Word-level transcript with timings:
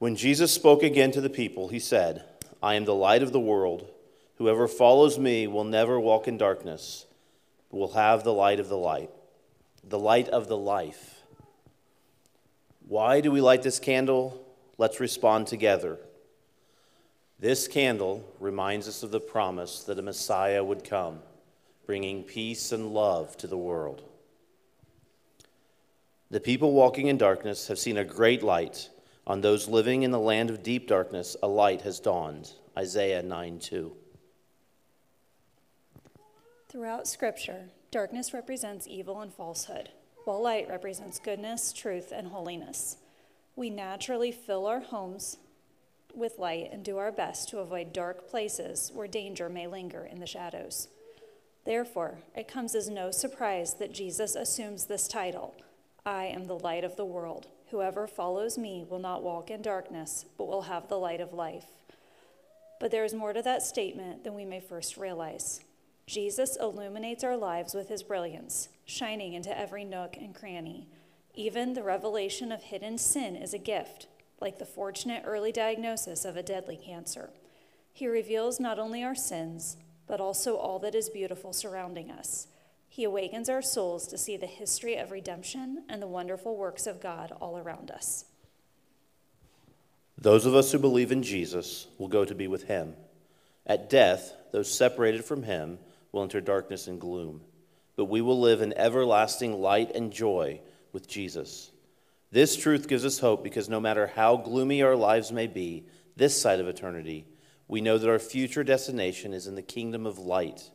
When 0.00 0.16
Jesus 0.16 0.50
spoke 0.50 0.82
again 0.82 1.10
to 1.12 1.20
the 1.20 1.28
people, 1.28 1.68
he 1.68 1.78
said, 1.78 2.24
I 2.62 2.76
am 2.76 2.86
the 2.86 2.94
light 2.94 3.22
of 3.22 3.32
the 3.32 3.38
world. 3.38 3.86
Whoever 4.36 4.66
follows 4.66 5.18
me 5.18 5.46
will 5.46 5.64
never 5.64 6.00
walk 6.00 6.26
in 6.26 6.38
darkness, 6.38 7.04
but 7.70 7.76
will 7.76 7.92
have 7.92 8.24
the 8.24 8.32
light 8.32 8.60
of 8.60 8.70
the 8.70 8.78
light, 8.78 9.10
the 9.84 9.98
light 9.98 10.26
of 10.30 10.48
the 10.48 10.56
life. 10.56 11.20
Why 12.88 13.20
do 13.20 13.30
we 13.30 13.42
light 13.42 13.60
this 13.60 13.78
candle? 13.78 14.42
Let's 14.78 15.00
respond 15.00 15.48
together. 15.48 15.98
This 17.38 17.68
candle 17.68 18.26
reminds 18.40 18.88
us 18.88 19.02
of 19.02 19.10
the 19.10 19.20
promise 19.20 19.82
that 19.82 19.98
a 19.98 20.02
Messiah 20.02 20.64
would 20.64 20.82
come, 20.82 21.18
bringing 21.84 22.22
peace 22.22 22.72
and 22.72 22.94
love 22.94 23.36
to 23.36 23.46
the 23.46 23.58
world. 23.58 24.02
The 26.30 26.40
people 26.40 26.72
walking 26.72 27.08
in 27.08 27.18
darkness 27.18 27.68
have 27.68 27.78
seen 27.78 27.98
a 27.98 28.04
great 28.04 28.42
light. 28.42 28.88
On 29.30 29.40
those 29.40 29.68
living 29.68 30.02
in 30.02 30.10
the 30.10 30.18
land 30.18 30.50
of 30.50 30.64
deep 30.64 30.88
darkness, 30.88 31.36
a 31.40 31.46
light 31.46 31.82
has 31.82 32.00
dawned. 32.00 32.50
Isaiah 32.76 33.22
9 33.22 33.60
2. 33.60 33.92
Throughout 36.68 37.06
Scripture, 37.06 37.66
darkness 37.92 38.34
represents 38.34 38.88
evil 38.88 39.20
and 39.20 39.32
falsehood, 39.32 39.90
while 40.24 40.42
light 40.42 40.68
represents 40.68 41.20
goodness, 41.20 41.72
truth, 41.72 42.10
and 42.12 42.26
holiness. 42.26 42.96
We 43.54 43.70
naturally 43.70 44.32
fill 44.32 44.66
our 44.66 44.80
homes 44.80 45.36
with 46.12 46.40
light 46.40 46.70
and 46.72 46.84
do 46.84 46.98
our 46.98 47.12
best 47.12 47.48
to 47.50 47.60
avoid 47.60 47.92
dark 47.92 48.28
places 48.28 48.90
where 48.92 49.06
danger 49.06 49.48
may 49.48 49.68
linger 49.68 50.04
in 50.04 50.18
the 50.18 50.26
shadows. 50.26 50.88
Therefore, 51.64 52.18
it 52.34 52.48
comes 52.48 52.74
as 52.74 52.88
no 52.88 53.12
surprise 53.12 53.74
that 53.74 53.94
Jesus 53.94 54.34
assumes 54.34 54.86
this 54.86 55.06
title 55.06 55.54
I 56.04 56.24
am 56.24 56.48
the 56.48 56.58
light 56.58 56.82
of 56.82 56.96
the 56.96 57.04
world. 57.04 57.46
Whoever 57.70 58.06
follows 58.06 58.58
me 58.58 58.84
will 58.88 58.98
not 58.98 59.22
walk 59.22 59.50
in 59.50 59.62
darkness, 59.62 60.24
but 60.36 60.48
will 60.48 60.62
have 60.62 60.88
the 60.88 60.98
light 60.98 61.20
of 61.20 61.32
life. 61.32 61.66
But 62.80 62.90
there 62.90 63.04
is 63.04 63.14
more 63.14 63.32
to 63.32 63.42
that 63.42 63.62
statement 63.62 64.24
than 64.24 64.34
we 64.34 64.44
may 64.44 64.60
first 64.60 64.96
realize. 64.96 65.60
Jesus 66.06 66.56
illuminates 66.56 67.22
our 67.22 67.36
lives 67.36 67.72
with 67.72 67.88
his 67.88 68.02
brilliance, 68.02 68.68
shining 68.84 69.34
into 69.34 69.56
every 69.56 69.84
nook 69.84 70.16
and 70.16 70.34
cranny. 70.34 70.88
Even 71.34 71.74
the 71.74 71.84
revelation 71.84 72.50
of 72.50 72.64
hidden 72.64 72.98
sin 72.98 73.36
is 73.36 73.54
a 73.54 73.58
gift, 73.58 74.08
like 74.40 74.58
the 74.58 74.66
fortunate 74.66 75.22
early 75.24 75.52
diagnosis 75.52 76.24
of 76.24 76.36
a 76.36 76.42
deadly 76.42 76.76
cancer. 76.76 77.30
He 77.92 78.08
reveals 78.08 78.58
not 78.58 78.80
only 78.80 79.04
our 79.04 79.14
sins, 79.14 79.76
but 80.08 80.20
also 80.20 80.56
all 80.56 80.80
that 80.80 80.96
is 80.96 81.08
beautiful 81.08 81.52
surrounding 81.52 82.10
us. 82.10 82.48
He 82.92 83.04
awakens 83.04 83.48
our 83.48 83.62
souls 83.62 84.08
to 84.08 84.18
see 84.18 84.36
the 84.36 84.46
history 84.46 84.96
of 84.96 85.12
redemption 85.12 85.84
and 85.88 86.02
the 86.02 86.08
wonderful 86.08 86.56
works 86.56 86.88
of 86.88 87.00
God 87.00 87.32
all 87.40 87.56
around 87.56 87.88
us. 87.92 88.24
Those 90.18 90.44
of 90.44 90.56
us 90.56 90.72
who 90.72 90.78
believe 90.80 91.12
in 91.12 91.22
Jesus 91.22 91.86
will 91.98 92.08
go 92.08 92.24
to 92.24 92.34
be 92.34 92.48
with 92.48 92.64
him. 92.64 92.96
At 93.64 93.88
death, 93.88 94.34
those 94.50 94.74
separated 94.74 95.24
from 95.24 95.44
him 95.44 95.78
will 96.10 96.24
enter 96.24 96.40
darkness 96.40 96.88
and 96.88 97.00
gloom, 97.00 97.42
but 97.94 98.06
we 98.06 98.20
will 98.20 98.40
live 98.40 98.60
in 98.60 98.76
everlasting 98.76 99.60
light 99.60 99.94
and 99.94 100.12
joy 100.12 100.60
with 100.92 101.06
Jesus. 101.08 101.70
This 102.32 102.56
truth 102.56 102.88
gives 102.88 103.04
us 103.04 103.20
hope 103.20 103.44
because 103.44 103.68
no 103.68 103.78
matter 103.78 104.08
how 104.08 104.36
gloomy 104.36 104.82
our 104.82 104.96
lives 104.96 105.30
may 105.30 105.46
be, 105.46 105.86
this 106.16 106.38
side 106.38 106.58
of 106.58 106.66
eternity, 106.66 107.24
we 107.68 107.80
know 107.80 107.98
that 107.98 108.10
our 108.10 108.18
future 108.18 108.64
destination 108.64 109.32
is 109.32 109.46
in 109.46 109.54
the 109.54 109.62
kingdom 109.62 110.06
of 110.06 110.18
light, 110.18 110.70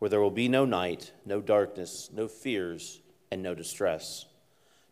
where 0.00 0.08
there 0.08 0.20
will 0.20 0.30
be 0.30 0.48
no 0.48 0.64
night, 0.64 1.12
no 1.26 1.42
darkness, 1.42 2.08
no 2.12 2.26
fears, 2.26 3.00
and 3.30 3.42
no 3.42 3.54
distress. 3.54 4.24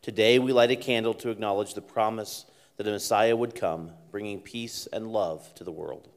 Today, 0.02 0.38
we 0.38 0.52
light 0.52 0.70
a 0.70 0.76
candle 0.76 1.14
to 1.14 1.30
acknowledge 1.30 1.72
the 1.72 1.80
promise 1.80 2.44
that 2.76 2.86
a 2.86 2.90
Messiah 2.90 3.34
would 3.34 3.54
come, 3.54 3.90
bringing 4.10 4.38
peace 4.38 4.86
and 4.92 5.10
love 5.10 5.52
to 5.54 5.64
the 5.64 5.72
world. 5.72 6.08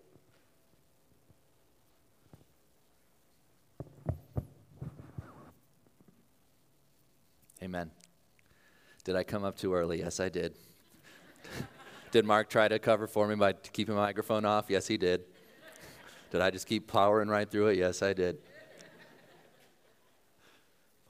Amen. 7.64 7.92
Did 9.06 9.16
I 9.16 9.24
come 9.24 9.46
up 9.46 9.58
too 9.58 9.74
early? 9.74 10.00
Yes, 10.00 10.20
I 10.20 10.28
did. 10.28 10.56
did 12.12 12.26
Mark 12.26 12.50
try 12.50 12.68
to 12.68 12.78
cover 12.78 13.08
for 13.08 13.26
me 13.26 13.36
by 13.36 13.54
keeping 13.54 13.96
my 13.96 14.02
microphone 14.02 14.44
off? 14.44 14.66
Yes, 14.68 14.86
he 14.86 14.98
did. 14.98 15.24
Did 16.30 16.42
I 16.42 16.50
just 16.50 16.68
keep 16.68 16.88
powering 16.88 17.30
right 17.30 17.50
through 17.50 17.68
it? 17.68 17.78
Yes, 17.78 18.02
I 18.02 18.12
did. 18.12 18.40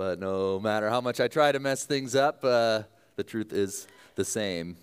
But 0.01 0.19
no 0.19 0.59
matter 0.59 0.89
how 0.89 0.99
much 0.99 1.19
I 1.19 1.27
try 1.27 1.51
to 1.51 1.59
mess 1.59 1.85
things 1.85 2.15
up, 2.15 2.43
uh, 2.43 2.81
the 3.17 3.23
truth 3.23 3.53
is 3.53 3.85
the 4.15 4.25
same. 4.25 4.77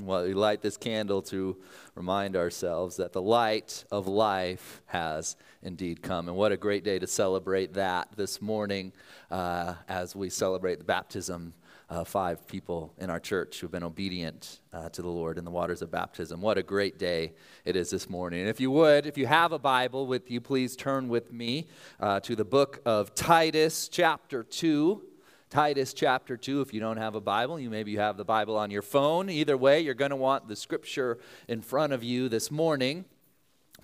Well, 0.00 0.24
we 0.24 0.32
light 0.32 0.62
this 0.62 0.78
candle 0.78 1.20
to 1.24 1.58
remind 1.94 2.34
ourselves 2.34 2.96
that 2.96 3.12
the 3.12 3.20
light 3.20 3.84
of 3.90 4.06
life 4.06 4.80
has 4.86 5.36
indeed 5.62 6.00
come. 6.00 6.28
And 6.28 6.36
what 6.38 6.50
a 6.50 6.56
great 6.56 6.82
day 6.82 6.98
to 6.98 7.06
celebrate 7.06 7.74
that 7.74 8.08
this 8.16 8.40
morning 8.40 8.94
uh, 9.30 9.74
as 9.86 10.16
we 10.16 10.30
celebrate 10.30 10.78
the 10.78 10.84
baptism 10.84 11.52
uh, 11.90 12.04
five 12.04 12.46
people 12.46 12.92
in 12.98 13.08
our 13.10 13.20
church 13.20 13.60
who've 13.60 13.70
been 13.70 13.82
obedient 13.82 14.60
uh, 14.72 14.88
to 14.90 15.00
the 15.00 15.08
Lord 15.08 15.38
in 15.38 15.44
the 15.44 15.50
waters 15.50 15.80
of 15.80 15.90
baptism. 15.90 16.40
What 16.40 16.58
a 16.58 16.62
great 16.62 16.98
day 16.98 17.32
it 17.64 17.76
is 17.76 17.90
this 17.90 18.10
morning. 18.10 18.40
And 18.40 18.48
if 18.48 18.60
you 18.60 18.70
would, 18.70 19.06
if 19.06 19.16
you 19.16 19.26
have 19.26 19.52
a 19.52 19.58
Bible 19.58 20.06
with 20.06 20.30
you, 20.30 20.40
please 20.40 20.76
turn 20.76 21.08
with 21.08 21.32
me 21.32 21.66
uh, 21.98 22.20
to 22.20 22.36
the 22.36 22.44
book 22.44 22.80
of 22.84 23.14
Titus, 23.14 23.88
chapter 23.88 24.42
2. 24.42 25.02
Titus 25.50 25.94
chapter 25.94 26.36
2. 26.36 26.60
If 26.60 26.74
you 26.74 26.80
don't 26.80 26.98
have 26.98 27.14
a 27.14 27.22
Bible, 27.22 27.58
you 27.58 27.70
maybe 27.70 27.90
you 27.90 28.00
have 28.00 28.18
the 28.18 28.24
Bible 28.24 28.58
on 28.58 28.70
your 28.70 28.82
phone. 28.82 29.30
Either 29.30 29.56
way, 29.56 29.80
you're 29.80 29.94
going 29.94 30.10
to 30.10 30.16
want 30.16 30.46
the 30.46 30.56
scripture 30.56 31.18
in 31.48 31.62
front 31.62 31.94
of 31.94 32.04
you 32.04 32.28
this 32.28 32.50
morning. 32.50 33.06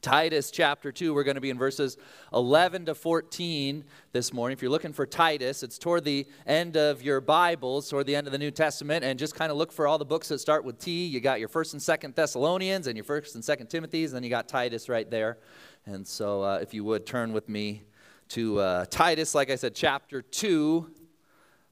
Titus 0.05 0.51
chapter 0.51 0.93
2, 0.93 1.15
we're 1.15 1.25
going 1.25 1.37
to 1.37 1.41
be 1.41 1.49
in 1.49 1.57
verses 1.57 1.97
11 2.35 2.85
to 2.85 2.95
14 2.95 3.83
this 4.13 4.35
morning. 4.35 4.53
If 4.53 4.61
you're 4.61 4.71
looking 4.71 4.93
for 4.93 5.07
Titus, 5.07 5.63
it's 5.63 5.79
toward 5.79 6.05
the 6.05 6.27
end 6.47 6.77
of 6.77 7.01
your 7.01 7.23
Bibles, 7.23 7.89
toward 7.89 8.05
the 8.05 8.15
end 8.15 8.27
of 8.27 8.33
the 8.35 8.39
New 8.39 8.51
Testament, 8.51 9.03
and 9.03 9.19
just 9.19 9.35
kind 9.35 9.51
of 9.51 9.57
look 9.57 9.73
for 9.73 9.87
all 9.87 9.97
the 9.97 10.05
books 10.05 10.29
that 10.29 10.41
start 10.41 10.63
with 10.63 10.79
T. 10.79 11.07
You 11.07 11.21
got 11.21 11.41
your 11.41 11.49
1st 11.49 11.73
and 11.73 12.13
2nd 12.13 12.15
Thessalonians 12.17 12.87
and 12.87 12.99
your 12.99 13.05
1st 13.07 13.37
and 13.37 13.43
2nd 13.43 13.71
Timothy's, 13.71 14.11
and 14.11 14.17
then 14.17 14.25
you 14.25 14.29
got 14.29 14.47
Titus 14.47 14.91
right 14.91 15.11
there. 15.11 15.39
And 15.87 16.07
so 16.07 16.43
uh, 16.43 16.59
if 16.61 16.75
you 16.75 16.85
would 16.85 17.07
turn 17.07 17.33
with 17.33 17.49
me 17.49 17.85
to 18.29 18.61
uh, 18.61 18.85
Titus, 18.91 19.35
like 19.35 19.49
I 19.49 19.57
said, 19.57 19.75
chapter 19.75 20.21
2, 20.21 20.87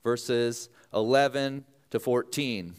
verses 0.02 0.70
11 0.94 1.66
to 1.90 2.00
14. 2.00 2.76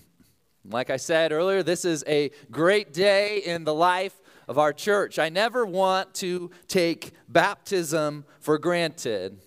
Like 0.66 0.90
I 0.90 0.98
said 0.98 1.32
earlier, 1.32 1.62
this 1.62 1.86
is 1.86 2.04
a 2.08 2.32
great 2.50 2.92
day 2.92 3.44
in 3.46 3.66
the 3.66 3.74
life 3.74 4.20
of 4.54 4.60
our 4.60 4.72
church. 4.72 5.18
I 5.18 5.30
never 5.30 5.66
want 5.66 6.14
to 6.16 6.52
take 6.68 7.14
baptism 7.28 8.24
for 8.40 8.60
granted 8.60 9.40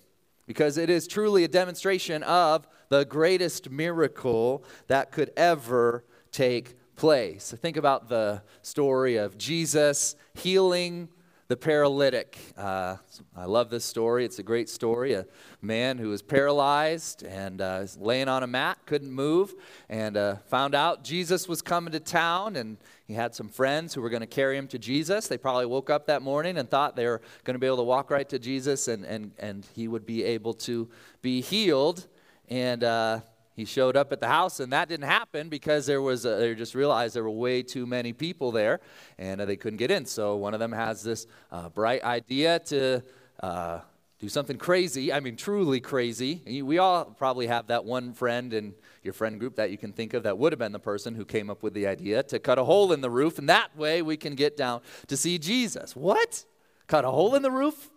because 0.45 0.77
it 0.77 0.89
is 0.89 1.07
truly 1.07 1.45
a 1.45 1.47
demonstration 1.47 2.23
of 2.23 2.67
the 2.89 3.05
greatest 3.05 3.69
miracle 3.69 4.65
that 4.87 5.13
could 5.13 5.31
ever 5.37 6.03
take 6.33 6.75
place. 6.97 7.55
Think 7.57 7.77
about 7.77 8.09
the 8.09 8.43
story 8.61 9.15
of 9.15 9.37
Jesus 9.37 10.17
healing 10.33 11.07
the 11.47 11.55
paralytic. 11.55 12.37
Uh, 12.57 12.97
I 13.35 13.45
love 13.45 13.69
this 13.69 13.85
story. 13.85 14.25
It's 14.25 14.39
a 14.39 14.43
great 14.43 14.67
story. 14.67 15.13
A 15.13 15.25
man 15.61 15.97
who 15.97 16.09
was 16.09 16.21
paralyzed 16.21 17.23
and 17.23 17.61
uh, 17.61 17.85
laying 17.97 18.27
on 18.27 18.43
a 18.43 18.47
mat, 18.47 18.79
couldn't 18.85 19.11
move, 19.11 19.55
and 19.87 20.17
uh, 20.17 20.35
found 20.47 20.75
out 20.75 21.05
Jesus 21.05 21.47
was 21.47 21.61
coming 21.61 21.93
to 21.93 22.01
town, 22.01 22.57
and 22.57 22.77
he 23.07 23.13
had 23.13 23.33
some 23.33 23.47
friends 23.47 23.93
who 23.93 24.01
were 24.01 24.09
going 24.09 24.21
to 24.21 24.27
carry 24.27 24.57
him 24.57 24.67
to 24.67 24.77
Jesus. 24.77 25.27
They 25.27 25.37
probably 25.37 25.65
woke 25.65 25.89
up 25.89 26.07
that 26.07 26.21
morning 26.21 26.57
and 26.57 26.69
thought 26.69 26.97
they 26.97 27.05
were 27.05 27.21
going 27.45 27.55
to 27.55 27.59
be 27.59 27.65
able 27.65 27.77
to 27.77 27.83
walk 27.83 28.11
right 28.11 28.27
to 28.27 28.37
Jesus, 28.37 28.89
and, 28.89 29.05
and, 29.05 29.31
and 29.39 29.65
he 29.73 29.87
would 29.87 30.05
be 30.05 30.25
able 30.25 30.53
to 30.55 30.89
be 31.21 31.39
healed. 31.39 32.05
And 32.49 32.83
uh, 32.83 33.21
he 33.55 33.63
showed 33.63 33.95
up 33.95 34.11
at 34.11 34.19
the 34.19 34.27
house, 34.27 34.59
and 34.59 34.73
that 34.73 34.89
didn't 34.89 35.07
happen 35.07 35.47
because 35.47 35.85
there 35.85 36.01
was 36.01 36.25
a, 36.25 36.35
they 36.35 36.53
just 36.53 36.75
realized 36.75 37.15
there 37.15 37.23
were 37.23 37.29
way 37.29 37.63
too 37.63 37.85
many 37.85 38.11
people 38.11 38.51
there, 38.51 38.81
and 39.17 39.39
uh, 39.39 39.45
they 39.45 39.55
couldn't 39.55 39.77
get 39.77 39.89
in. 39.89 40.05
So 40.05 40.35
one 40.35 40.53
of 40.53 40.59
them 40.59 40.73
has 40.73 41.01
this 41.01 41.27
uh, 41.49 41.69
bright 41.69 42.03
idea 42.03 42.59
to 42.59 43.03
uh, 43.41 43.79
do 44.19 44.27
something 44.27 44.57
crazy. 44.57 45.13
I 45.13 45.21
mean, 45.21 45.37
truly 45.37 45.79
crazy. 45.79 46.61
We 46.61 46.77
all 46.77 47.05
probably 47.05 47.47
have 47.47 47.67
that 47.67 47.85
one 47.85 48.13
friend 48.13 48.53
in 48.53 48.73
your 49.07 49.13
friend 49.13 49.39
group 49.39 49.55
that 49.55 49.71
you 49.71 49.77
can 49.77 49.93
think 49.93 50.13
of 50.13 50.23
that 50.23 50.37
would 50.37 50.51
have 50.51 50.59
been 50.59 50.73
the 50.73 50.79
person 50.79 51.15
who 51.15 51.25
came 51.25 51.49
up 51.49 51.63
with 51.63 51.73
the 51.73 51.87
idea 51.87 52.21
to 52.23 52.37
cut 52.37 52.59
a 52.59 52.65
hole 52.65 52.91
in 52.91 53.01
the 53.01 53.09
roof, 53.09 53.39
and 53.39 53.47
that 53.47 53.75
way 53.75 54.01
we 54.01 54.17
can 54.17 54.35
get 54.35 54.57
down 54.57 54.81
to 55.07 55.15
see 55.15 55.39
Jesus. 55.39 55.95
What? 55.95 56.43
Cut 56.87 57.05
a 57.05 57.09
hole 57.09 57.33
in 57.33 57.41
the 57.41 57.49
roof? 57.49 57.89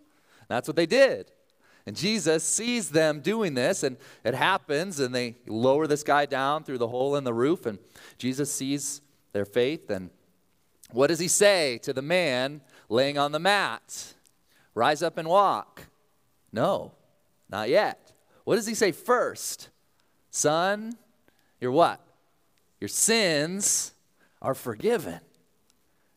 That's 0.49 0.69
what 0.69 0.77
they 0.77 0.87
did. 0.87 1.33
And 1.87 1.97
Jesus 1.97 2.45
sees 2.45 2.91
them 2.91 3.21
doing 3.21 3.55
this, 3.55 3.83
and 3.83 3.97
it 4.25 4.35
happens, 4.35 5.01
and 5.01 5.13
they 5.13 5.37
lower 5.47 5.89
this 5.89 6.05
guy 6.05 6.27
down 6.27 6.63
through 6.63 6.79
the 6.79 6.89
hole 6.89 7.17
in 7.17 7.25
the 7.25 7.35
roof, 7.35 7.67
and 7.67 7.79
Jesus 8.17 8.53
sees 8.53 9.01
their 9.33 9.45
faith. 9.45 9.91
And 9.91 10.11
what 10.93 11.09
does 11.09 11.19
he 11.19 11.29
say 11.29 11.79
to 11.79 11.93
the 11.93 12.03
man 12.03 12.61
laying 12.89 13.19
on 13.19 13.33
the 13.33 13.41
mat? 13.41 14.15
Rise 14.75 15.03
up 15.03 15.19
and 15.19 15.29
walk. 15.29 15.87
No, 16.53 16.93
not 17.49 17.69
yet. 17.69 18.13
What 18.45 18.57
does 18.57 18.67
he 18.67 18.75
say 18.75 18.93
first? 18.93 19.71
Son, 20.31 20.97
your 21.61 21.73
what? 21.73 22.01
Your 22.81 22.89
sins 22.89 23.93
are 24.41 24.55
forgiven. 24.55 25.21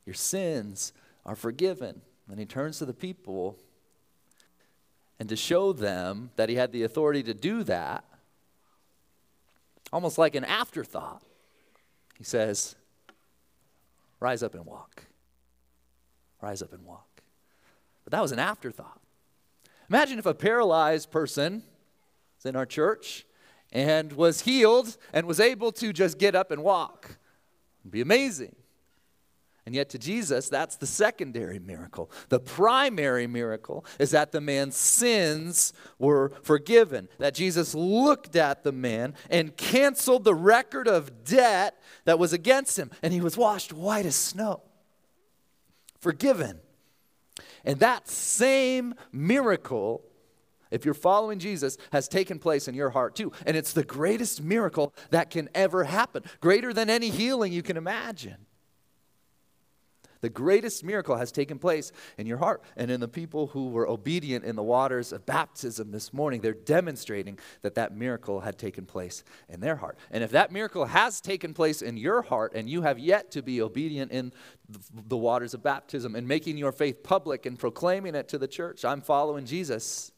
Your 0.06 0.14
sins 0.14 0.94
are 1.26 1.36
forgiven. 1.36 2.02
And 2.30 2.40
he 2.40 2.46
turns 2.46 2.80
to 2.80 2.86
the 2.86 2.94
people, 2.94 3.58
and 5.20 5.28
to 5.30 5.36
show 5.36 5.74
them 5.74 6.32
that 6.36 6.50
he 6.50 6.56
had 6.56 6.72
the 6.72 6.84
authority 6.84 7.22
to 7.24 7.34
do 7.34 7.64
that, 7.64 8.06
almost 9.92 10.18
like 10.18 10.36
an 10.36 10.46
afterthought, 10.46 11.22
he 12.18 12.24
says, 12.24 12.76
Rise 14.20 14.42
up 14.42 14.56
and 14.56 14.66
walk. 14.66 15.04
Rise 16.42 16.62
up 16.62 16.72
and 16.72 16.86
walk. 16.86 17.22
But 18.06 18.12
that 18.12 18.22
was 18.22 18.32
an 18.32 18.40
afterthought. 18.40 19.02
Imagine 19.90 20.18
if 20.18 20.26
a 20.26 20.34
paralyzed 20.34 21.12
person 21.12 21.64
is 22.40 22.46
in 22.46 22.56
our 22.56 22.66
church 22.66 23.26
and 23.74 24.14
was 24.14 24.42
healed 24.42 24.96
and 25.12 25.26
was 25.26 25.42
able 25.42 25.74
to 25.74 25.92
just 25.92 26.18
get 26.18 26.36
up 26.36 26.52
and 26.52 26.64
walk. 26.64 27.18
It'd 27.82 27.92
be 27.92 28.02
amazing. 28.02 28.56
And 29.66 29.74
yet, 29.74 29.90
to 29.92 29.98
Jesus, 29.98 30.50
that's 30.50 30.76
the 30.76 30.86
secondary 30.86 31.58
miracle. 31.58 32.12
The 32.28 32.40
primary 32.40 33.28
miracle 33.28 33.86
is 33.98 34.12
that 34.12 34.34
the 34.34 34.42
man's 34.42 34.76
sins 34.76 35.72
were 35.98 36.34
forgiven, 36.44 37.08
that 37.18 37.34
Jesus 37.34 37.74
looked 37.74 38.36
at 38.36 38.64
the 38.64 38.74
man 38.74 39.16
and 39.30 39.56
canceled 39.56 40.26
the 40.26 40.36
record 40.36 40.90
of 40.90 41.24
debt 41.24 41.82
that 42.04 42.20
was 42.20 42.34
against 42.34 42.78
him, 42.78 42.92
and 43.02 43.14
he 43.14 43.22
was 43.22 43.38
washed 43.38 43.72
white 43.72 44.06
as 44.06 44.18
snow. 44.18 44.62
Forgiven. 46.02 46.60
And 47.64 47.80
that 47.80 48.10
same 48.10 48.96
miracle, 49.14 50.04
if 50.74 50.86
you're 50.86 50.94
following 50.94 51.40
Jesus, 51.40 51.78
has 51.92 52.08
taken 52.08 52.40
place 52.40 52.68
in 52.68 52.76
your 52.76 52.90
heart 52.90 53.16
too. 53.16 53.32
And 53.46 53.56
it's 53.56 53.74
the 53.74 53.84
greatest 53.84 54.42
miracle 54.42 54.94
that 55.12 55.30
can 55.30 55.50
ever 55.56 55.84
happen, 55.86 56.24
greater 56.42 56.74
than 56.74 56.90
any 56.90 57.10
healing 57.10 57.54
you 57.54 57.64
can 57.64 57.78
imagine. 57.78 58.46
The 60.24 60.30
greatest 60.30 60.86
miracle 60.86 61.18
has 61.18 61.34
taken 61.34 61.60
place 61.60 61.92
in 62.18 62.28
your 62.28 62.38
heart. 62.38 62.64
And 62.78 62.90
in 62.90 63.02
the 63.02 63.10
people 63.10 63.48
who 63.48 63.68
were 63.68 63.86
obedient 63.86 64.46
in 64.46 64.56
the 64.56 64.64
waters 64.64 65.12
of 65.12 65.26
baptism 65.26 65.92
this 65.92 66.14
morning, 66.14 66.40
they're 66.40 66.54
demonstrating 66.54 67.38
that 67.62 67.76
that 67.76 67.94
miracle 67.94 68.40
had 68.40 68.58
taken 68.58 68.86
place 68.86 69.26
in 69.50 69.60
their 69.60 69.76
heart. 69.76 69.98
And 70.12 70.24
if 70.24 70.32
that 70.32 70.50
miracle 70.50 70.86
has 70.86 71.20
taken 71.20 71.54
place 71.54 71.82
in 71.82 71.98
your 71.98 72.22
heart 72.22 72.54
and 72.56 72.70
you 72.70 72.84
have 72.84 73.00
yet 73.00 73.32
to 73.32 73.42
be 73.42 73.62
obedient 73.62 74.14
in 74.14 74.32
the 74.70 75.18
waters 75.18 75.54
of 75.54 75.62
baptism 75.62 76.16
and 76.16 76.26
making 76.26 76.58
your 76.58 76.72
faith 76.72 77.04
public 77.04 77.46
and 77.46 77.60
proclaiming 77.60 78.16
it 78.16 78.30
to 78.30 78.38
the 78.38 78.48
church, 78.48 78.86
I'm 78.86 79.02
following 79.02 79.46
Jesus. 79.46 80.14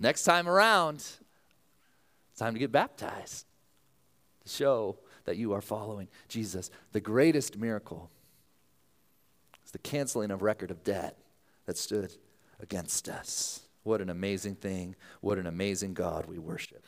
Next 0.00 0.22
time 0.22 0.48
around, 0.48 0.96
it's 0.98 2.38
time 2.38 2.52
to 2.52 2.58
get 2.60 2.70
baptized 2.70 3.46
to 4.44 4.48
show 4.48 4.98
that 5.24 5.36
you 5.36 5.52
are 5.52 5.60
following 5.60 6.08
Jesus. 6.28 6.70
The 6.92 7.00
greatest 7.00 7.58
miracle 7.58 8.08
is 9.64 9.72
the 9.72 9.78
canceling 9.78 10.30
of 10.30 10.42
record 10.42 10.70
of 10.70 10.84
debt 10.84 11.18
that 11.66 11.76
stood 11.76 12.14
against 12.60 13.08
us. 13.08 13.60
What 13.82 14.00
an 14.00 14.08
amazing 14.08 14.54
thing. 14.54 14.94
What 15.20 15.36
an 15.38 15.46
amazing 15.46 15.94
God 15.94 16.26
we 16.26 16.38
worship. 16.38 16.86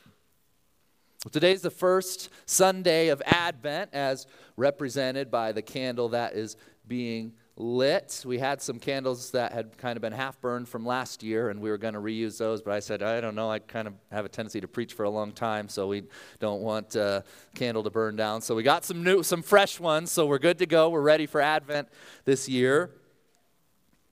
Today's 1.32 1.62
the 1.62 1.70
first 1.70 2.30
Sunday 2.46 3.08
of 3.08 3.20
Advent, 3.26 3.90
as 3.92 4.26
represented 4.56 5.30
by 5.30 5.52
the 5.52 5.62
candle 5.62 6.10
that 6.10 6.34
is 6.34 6.56
being 6.86 7.34
lit. 7.60 8.22
We 8.26 8.38
had 8.38 8.60
some 8.62 8.78
candles 8.78 9.30
that 9.32 9.52
had 9.52 9.76
kind 9.76 9.96
of 9.96 10.00
been 10.00 10.12
half 10.12 10.40
burned 10.40 10.68
from 10.68 10.86
last 10.86 11.22
year, 11.22 11.50
and 11.50 11.60
we 11.60 11.70
were 11.70 11.78
going 11.78 11.94
to 11.94 12.00
reuse 12.00 12.38
those. 12.38 12.62
But 12.62 12.72
I 12.72 12.80
said, 12.80 13.02
I 13.02 13.20
don't 13.20 13.34
know. 13.34 13.50
I 13.50 13.58
kind 13.58 13.86
of 13.86 13.94
have 14.10 14.24
a 14.24 14.28
tendency 14.28 14.60
to 14.60 14.68
preach 14.68 14.94
for 14.94 15.04
a 15.04 15.10
long 15.10 15.32
time, 15.32 15.68
so 15.68 15.86
we 15.86 16.04
don't 16.38 16.62
want 16.62 16.96
uh, 16.96 17.22
candle 17.54 17.82
to 17.82 17.90
burn 17.90 18.16
down. 18.16 18.40
So 18.40 18.54
we 18.54 18.62
got 18.62 18.84
some 18.84 19.04
new, 19.04 19.22
some 19.22 19.42
fresh 19.42 19.78
ones. 19.78 20.10
So 20.10 20.26
we're 20.26 20.38
good 20.38 20.58
to 20.58 20.66
go. 20.66 20.88
We're 20.88 21.00
ready 21.00 21.26
for 21.26 21.40
Advent 21.40 21.88
this 22.24 22.48
year. 22.48 22.90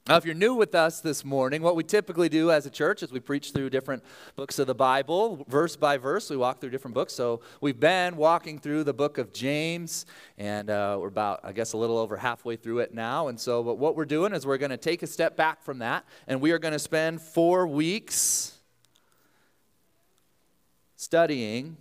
Now, 0.08 0.16
if 0.16 0.24
you're 0.24 0.34
new 0.34 0.54
with 0.54 0.74
us 0.74 1.02
this 1.02 1.22
morning, 1.22 1.60
what 1.60 1.76
we 1.76 1.84
typically 1.84 2.30
do 2.30 2.50
as 2.50 2.64
a 2.64 2.70
church 2.70 3.02
is 3.02 3.12
we 3.12 3.20
preach 3.20 3.52
through 3.52 3.68
different 3.68 4.02
books 4.36 4.58
of 4.58 4.66
the 4.66 4.74
Bible, 4.74 5.44
verse 5.48 5.76
by 5.76 5.98
verse. 5.98 6.30
We 6.30 6.38
walk 6.38 6.62
through 6.62 6.70
different 6.70 6.94
books. 6.94 7.12
So 7.12 7.42
we've 7.60 7.78
been 7.78 8.16
walking 8.16 8.58
through 8.58 8.84
the 8.84 8.94
book 8.94 9.18
of 9.18 9.34
James, 9.34 10.06
and 10.38 10.70
uh, 10.70 10.96
we're 10.98 11.08
about, 11.08 11.40
I 11.44 11.52
guess, 11.52 11.74
a 11.74 11.76
little 11.76 11.98
over 11.98 12.16
halfway 12.16 12.56
through 12.56 12.78
it 12.78 12.94
now. 12.94 13.28
And 13.28 13.38
so, 13.38 13.62
but 13.62 13.76
what 13.76 13.96
we're 13.96 14.06
doing 14.06 14.32
is 14.32 14.46
we're 14.46 14.56
going 14.56 14.70
to 14.70 14.78
take 14.78 15.02
a 15.02 15.06
step 15.06 15.36
back 15.36 15.62
from 15.62 15.80
that, 15.80 16.06
and 16.26 16.40
we 16.40 16.52
are 16.52 16.58
going 16.58 16.72
to 16.72 16.78
spend 16.78 17.20
four 17.20 17.66
weeks 17.66 18.56
studying 20.96 21.76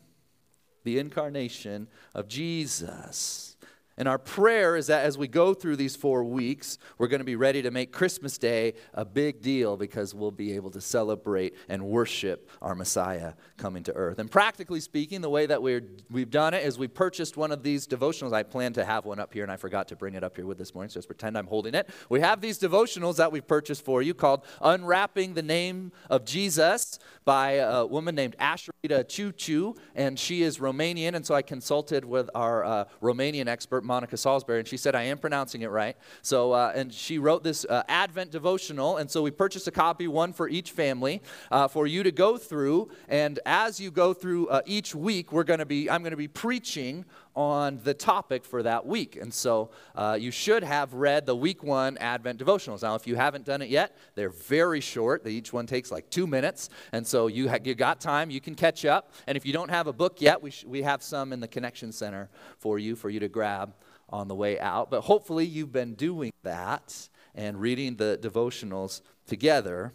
the 0.84 1.00
incarnation 1.00 1.88
of 2.14 2.28
Jesus. 2.28 3.57
And 3.98 4.08
our 4.08 4.20
prayer 4.20 4.76
is 4.76 4.88
that 4.88 5.06
as 5.06 5.18
we 5.18 5.28
go 5.28 5.54
through 5.54 5.76
these 5.76 5.96
four 5.96 6.24
weeks, 6.24 6.78
we're 6.98 7.08
going 7.08 7.20
to 7.20 7.26
be 7.26 7.36
ready 7.36 7.62
to 7.64 7.72
make 7.72 7.92
Christmas 7.92 8.38
Day 8.38 8.74
a 8.94 9.04
big 9.04 9.42
deal 9.42 9.76
because 9.76 10.14
we'll 10.14 10.32
be 10.32 10.54
able 10.54 10.70
to 10.72 10.82
celebrate 10.82 11.56
and 11.68 11.84
worship 11.84 12.50
our 12.62 12.76
Messiah 12.76 13.34
coming 13.58 13.84
to 13.84 13.94
earth. 13.94 14.20
And 14.20 14.30
practically 14.30 14.80
speaking, 14.82 15.22
the 15.22 15.30
way 15.30 15.48
that 15.48 15.62
we're, 15.62 15.82
we've 16.12 16.30
done 16.30 16.54
it 16.54 16.64
is 16.64 16.78
we 16.78 16.88
purchased 16.88 17.38
one 17.38 17.52
of 17.52 17.64
these 17.64 17.88
devotionals. 17.88 18.34
I 18.34 18.44
plan 18.44 18.74
to 18.74 18.86
have 18.86 19.06
one 19.06 19.20
up 19.20 19.34
here, 19.34 19.44
and 19.44 19.52
I 19.52 19.58
forgot 19.58 19.88
to 19.88 19.96
bring 19.96 20.14
it 20.14 20.24
up 20.24 20.36
here 20.36 20.46
with 20.46 20.60
this 20.60 20.76
morning, 20.76 20.90
so 20.90 20.96
just 20.96 21.08
pretend 21.08 21.38
I'm 21.38 21.48
holding 21.48 21.74
it. 21.74 21.90
We 22.10 22.20
have 22.22 22.40
these 22.40 22.60
devotionals 22.60 23.16
that 23.18 23.32
we've 23.32 23.48
purchased 23.48 23.84
for 23.84 24.02
you 24.02 24.14
called 24.14 24.46
Unwrapping 24.62 25.34
the 25.34 25.42
Name 25.42 25.92
of 26.10 26.24
Jesus 26.24 27.00
by 27.26 27.54
a 27.54 27.86
woman 27.86 28.14
named 28.16 28.36
Asheritah 28.40 29.06
Ciuciu, 29.06 29.76
and 29.96 30.20
she 30.20 30.44
is 30.44 30.60
Romanian, 30.60 31.16
and 31.16 31.26
so 31.26 31.34
I 31.34 31.42
consulted 31.42 32.06
with 32.06 32.30
our 32.36 32.64
uh, 32.64 32.86
Romanian 33.02 33.48
expert, 33.48 33.84
Monica 33.88 34.18
Salisbury, 34.18 34.60
and 34.60 34.68
she 34.68 34.78
said 34.78 34.94
I 34.94 35.04
am 35.04 35.18
pronouncing 35.18 35.62
it 35.64 35.72
right. 35.72 35.98
So, 36.22 36.52
uh, 36.52 36.74
and 36.76 36.94
she 36.94 37.18
wrote 37.18 37.44
this 37.44 37.66
uh, 37.66 37.84
Advent 37.88 38.32
devotional, 38.32 38.98
and 38.98 39.10
so 39.10 39.22
we 39.22 39.32
purchased 39.32 39.68
a 39.68 39.72
copy, 39.72 40.08
one 40.08 40.34
for 40.34 40.48
each 40.48 40.72
family, 40.72 41.22
uh, 41.50 41.68
for 41.68 41.88
you 41.88 42.04
to 42.04 42.12
go 42.12 42.38
through. 42.38 42.90
And 43.08 43.40
as 43.46 43.80
you 43.80 43.90
go 43.90 44.14
through 44.14 44.50
uh, 44.50 44.62
each 44.66 44.94
week, 44.94 45.32
we're 45.32 45.44
going 45.44 45.60
to 45.60 45.66
be 45.66 45.90
I'm 45.90 46.02
going 46.02 46.12
to 46.12 46.18
be 46.18 46.28
preaching 46.28 47.06
on 47.38 47.80
the 47.84 47.94
topic 47.94 48.44
for 48.44 48.64
that 48.64 48.84
week. 48.84 49.16
And 49.16 49.32
so 49.32 49.70
uh, 49.94 50.18
you 50.20 50.32
should 50.32 50.64
have 50.64 50.96
read 50.96 51.28
the 51.28 51.36
week 51.36 51.64
one 51.64 51.96
Advent 52.00 52.44
devotionals. 52.44 52.82
Now, 52.82 52.96
if 52.96 53.06
you 53.06 53.16
haven't 53.16 53.46
done 53.46 53.62
it 53.62 53.70
yet, 53.70 53.96
they're 54.16 54.32
very 54.32 54.82
short. 54.82 55.26
Each 55.28 55.54
one 55.54 55.68
takes 55.68 55.92
like 55.92 56.10
two 56.10 56.26
minutes. 56.26 56.70
And 56.92 57.06
so 57.06 57.28
you, 57.28 57.48
ha- 57.48 57.60
you 57.64 57.76
got 57.76 58.02
time, 58.02 58.32
you 58.32 58.42
can 58.42 58.56
catch 58.56 58.86
up. 58.86 59.12
And 59.28 59.38
if 59.38 59.46
you 59.46 59.54
don't 59.54 59.70
have 59.70 59.86
a 59.86 59.94
book 59.94 60.20
yet, 60.20 60.42
we, 60.42 60.50
sh- 60.50 60.66
we 60.66 60.82
have 60.82 61.04
some 61.04 61.32
in 61.32 61.40
the 61.40 61.48
Connection 61.48 61.92
Center 61.92 62.28
for 62.58 62.80
you, 62.80 62.96
for 62.96 63.12
you 63.12 63.20
to 63.20 63.30
grab 63.30 63.76
on 64.10 64.28
the 64.28 64.36
way 64.36 64.60
out. 64.60 64.90
But 64.90 65.02
hopefully 65.02 65.46
you've 65.46 65.72
been 65.72 65.94
doing 65.94 66.34
that 66.42 67.08
and 67.36 67.62
reading 67.62 67.98
the 67.98 68.18
devotionals 68.20 69.02
together 69.28 69.94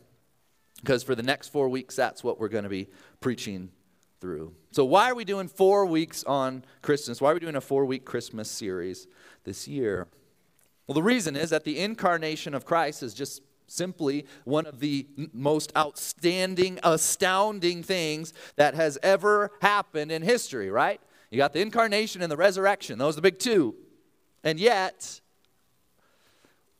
because 0.77 1.03
for 1.03 1.17
the 1.17 1.25
next 1.25 1.49
four 1.49 1.69
weeks, 1.69 1.97
that's 1.97 2.23
what 2.23 2.39
we're 2.39 2.49
going 2.49 2.65
to 2.65 2.71
be 2.71 2.89
preaching 3.21 3.71
through. 4.23 4.55
So, 4.71 4.85
why 4.85 5.11
are 5.11 5.15
we 5.17 5.25
doing 5.25 5.49
four 5.49 5.85
weeks 5.85 6.23
on 6.25 6.65
Christmas? 6.81 7.21
Why 7.21 7.33
are 7.33 7.35
we 7.35 7.41
doing 7.41 7.57
a 7.57 7.61
four 7.61 7.85
week 7.85 8.05
Christmas 8.05 8.49
series 8.49 9.09
this 9.43 9.67
year? 9.67 10.07
Well, 10.87 10.95
the 10.95 11.03
reason 11.03 11.35
is 11.35 11.51
that 11.51 11.65
the 11.65 11.81
incarnation 11.81 12.55
of 12.55 12.65
Christ 12.65 13.03
is 13.03 13.15
just 13.15 13.43
simply 13.67 14.27
one 14.45 14.67
of 14.67 14.79
the 14.79 15.09
most 15.33 15.73
outstanding, 15.77 16.79
astounding 16.85 17.83
things 17.83 18.33
that 18.55 18.75
has 18.75 18.97
ever 19.03 19.51
happened 19.61 20.13
in 20.13 20.23
history, 20.23 20.71
right? 20.71 21.01
You 21.31 21.39
got 21.39 21.53
the 21.53 21.61
incarnation 21.61 22.23
and 22.23 22.31
the 22.31 22.37
resurrection, 22.37 22.99
those 22.99 23.15
are 23.15 23.17
the 23.17 23.23
big 23.23 23.41
two. 23.41 23.75
And 24.45 24.61
yet, 24.61 25.21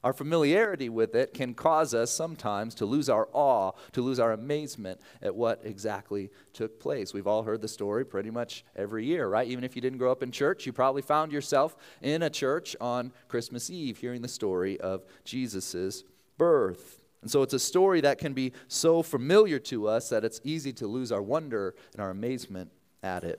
our 0.05 0.13
familiarity 0.13 0.89
with 0.89 1.15
it 1.15 1.33
can 1.33 1.55
cause 1.55 1.95
us 1.95 2.11
sometimes 2.11 2.75
to 2.77 2.87
lose 2.87 3.09
our 3.09 3.29
awe, 3.33 3.73
to 3.93 4.03
lose 4.03 4.19
our 4.19 4.33
amazement 4.33 5.01
at 5.21 5.35
what 5.35 5.61
exactly 5.65 6.31
took 6.53 6.81
place. 6.81 7.15
We've 7.15 7.27
all 7.27 7.45
heard 7.45 7.63
the 7.63 7.69
story 7.69 8.05
pretty 8.05 8.31
much 8.31 8.65
every 8.75 9.07
year, 9.07 9.29
right? 9.29 9.47
Even 9.47 9.63
if 9.63 9.77
you 9.77 9.83
didn't 9.83 9.99
grow 9.99 10.11
up 10.11 10.23
in 10.23 10.33
church, 10.33 10.67
you 10.67 10.73
probably 10.73 11.03
found 11.03 11.31
yourself 11.31 11.77
in 12.01 12.23
a 12.23 12.31
church 12.31 12.75
on 12.81 13.13
Christmas 13.29 13.71
Eve 13.71 13.99
hearing 13.99 14.23
the 14.23 14.29
story 14.29 14.81
of 14.81 15.05
Jesus' 15.25 16.03
birth. 16.37 17.03
And 17.21 17.31
so 17.31 17.43
it's 17.43 17.55
a 17.55 17.59
story 17.61 18.01
that 18.01 18.19
can 18.19 18.33
be 18.33 18.53
so 18.67 19.03
familiar 19.03 19.61
to 19.61 19.87
us 19.87 20.09
that 20.09 20.25
it's 20.25 20.41
easy 20.43 20.73
to 20.73 20.89
lose 20.89 21.13
our 21.13 21.23
wonder 21.23 21.77
and 21.93 22.03
our 22.03 22.11
amazement 22.11 22.73
at 23.05 23.23
it. 23.23 23.39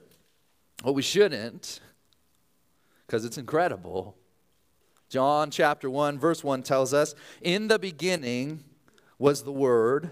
Well, 0.83 0.93
we 0.93 1.01
shouldn't, 1.01 1.81
because 3.05 3.25
it's 3.25 3.37
incredible, 3.37 4.15
John 5.13 5.51
chapter 5.51 5.91
1, 5.91 6.17
verse 6.17 6.43
1 6.43 6.63
tells 6.63 6.91
us 6.91 7.13
In 7.39 7.67
the 7.67 7.77
beginning 7.77 8.63
was 9.19 9.43
the 9.43 9.51
Word, 9.51 10.09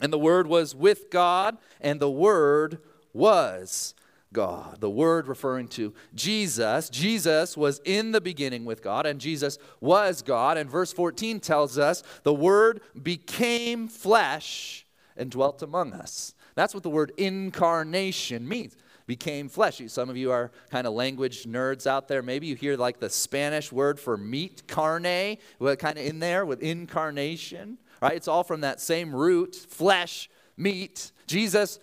and 0.00 0.12
the 0.12 0.18
Word 0.18 0.46
was 0.46 0.76
with 0.76 1.10
God, 1.10 1.58
and 1.80 1.98
the 1.98 2.08
Word 2.08 2.78
was 3.12 3.96
God. 4.32 4.80
The 4.80 4.88
Word 4.88 5.26
referring 5.26 5.66
to 5.70 5.92
Jesus. 6.14 6.88
Jesus 6.88 7.56
was 7.56 7.80
in 7.84 8.12
the 8.12 8.20
beginning 8.20 8.64
with 8.64 8.80
God, 8.80 9.06
and 9.06 9.20
Jesus 9.20 9.58
was 9.80 10.22
God. 10.22 10.56
And 10.56 10.70
verse 10.70 10.92
14 10.92 11.40
tells 11.40 11.76
us 11.76 12.04
the 12.22 12.32
Word 12.32 12.82
became 13.02 13.88
flesh 13.88 14.86
and 15.16 15.32
dwelt 15.32 15.62
among 15.62 15.94
us. 15.94 16.36
That's 16.54 16.74
what 16.74 16.84
the 16.84 16.90
word 16.90 17.12
incarnation 17.16 18.46
means 18.46 18.76
became 19.10 19.48
flesh. 19.48 19.82
Some 19.88 20.08
of 20.08 20.16
you 20.16 20.30
are 20.30 20.52
kind 20.70 20.86
of 20.86 20.92
language 20.92 21.44
nerds 21.44 21.84
out 21.84 22.06
there. 22.06 22.22
Maybe 22.22 22.46
you 22.46 22.54
hear 22.54 22.76
like 22.76 23.00
the 23.00 23.10
Spanish 23.10 23.72
word 23.72 23.98
for 23.98 24.16
meat, 24.16 24.62
carne, 24.68 25.36
kind 25.58 25.98
of 25.98 26.04
in 26.04 26.20
there 26.20 26.46
with 26.46 26.62
incarnation, 26.62 27.78
right? 28.00 28.12
It's 28.12 28.28
all 28.28 28.44
from 28.44 28.60
that 28.60 28.80
same 28.80 29.12
root, 29.12 29.56
flesh, 29.56 30.30
meat. 30.56 31.10
Jesus 31.26 31.80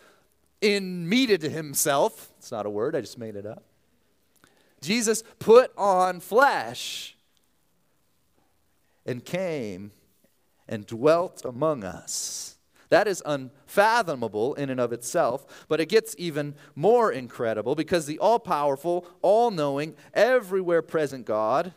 in-meated 0.62 1.42
himself. 1.42 2.32
It's 2.38 2.50
not 2.50 2.66
a 2.66 2.70
word, 2.70 2.96
I 2.96 3.02
just 3.02 3.18
made 3.18 3.36
it 3.36 3.46
up. 3.46 3.64
Jesus 4.80 5.22
put 5.38 5.74
on 5.78 6.22
flesh 6.22 7.18
and 9.06 9.26
came 9.26 9.92
and 10.66 10.86
dwelt 10.86 11.44
among 11.44 11.84
us. 11.84 12.57
That 12.90 13.08
is 13.08 13.22
unfathomable 13.26 14.54
in 14.54 14.70
and 14.70 14.80
of 14.80 14.94
itself, 14.94 15.66
but 15.68 15.82
it 15.82 15.90
gets 15.90 16.16
even 16.18 16.56
more 16.76 17.12
incredible 17.12 17.76
because 17.76 18.06
the 18.06 18.20
all 18.20 18.40
powerful, 18.40 19.06
all 19.22 19.52
knowing, 19.52 19.96
everywhere 20.14 20.82
present 20.82 21.26
God 21.26 21.74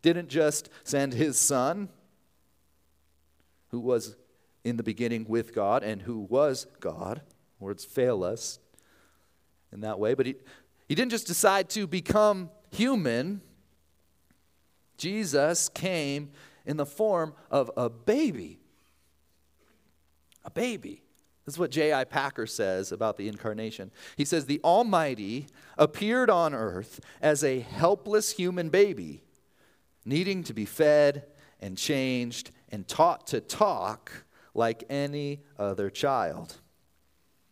didn't 0.00 0.28
just 0.28 0.68
send 0.84 1.12
his 1.14 1.38
son, 1.38 1.88
who 3.68 3.80
was 3.80 4.16
in 4.64 4.76
the 4.76 4.82
beginning 4.82 5.26
with 5.28 5.54
God 5.54 5.82
and 5.82 6.02
who 6.02 6.18
was 6.18 6.66
God. 6.80 7.22
Words 7.58 7.84
fail 7.84 8.24
us 8.24 8.58
in 9.72 9.80
that 9.80 9.98
way, 9.98 10.14
but 10.14 10.26
he, 10.26 10.34
he 10.88 10.94
didn't 10.94 11.10
just 11.10 11.26
decide 11.26 11.70
to 11.70 11.86
become 11.86 12.50
human. 12.70 13.40
Jesus 14.96 15.68
came 15.68 16.32
in 16.66 16.76
the 16.76 16.86
form 16.86 17.34
of 17.50 17.70
a 17.76 17.88
baby 17.88 18.61
a 20.44 20.50
baby. 20.50 21.02
This 21.44 21.54
is 21.54 21.58
what 21.58 21.72
J.I. 21.72 22.04
Packer 22.04 22.46
says 22.46 22.92
about 22.92 23.16
the 23.16 23.26
incarnation. 23.26 23.90
He 24.16 24.24
says, 24.24 24.46
The 24.46 24.60
Almighty 24.62 25.46
appeared 25.76 26.30
on 26.30 26.54
earth 26.54 27.00
as 27.20 27.42
a 27.42 27.60
helpless 27.60 28.32
human 28.32 28.68
baby, 28.68 29.22
needing 30.04 30.44
to 30.44 30.54
be 30.54 30.64
fed 30.64 31.26
and 31.60 31.76
changed 31.76 32.52
and 32.70 32.86
taught 32.86 33.26
to 33.28 33.40
talk 33.40 34.24
like 34.54 34.84
any 34.88 35.40
other 35.58 35.90
child. 35.90 36.58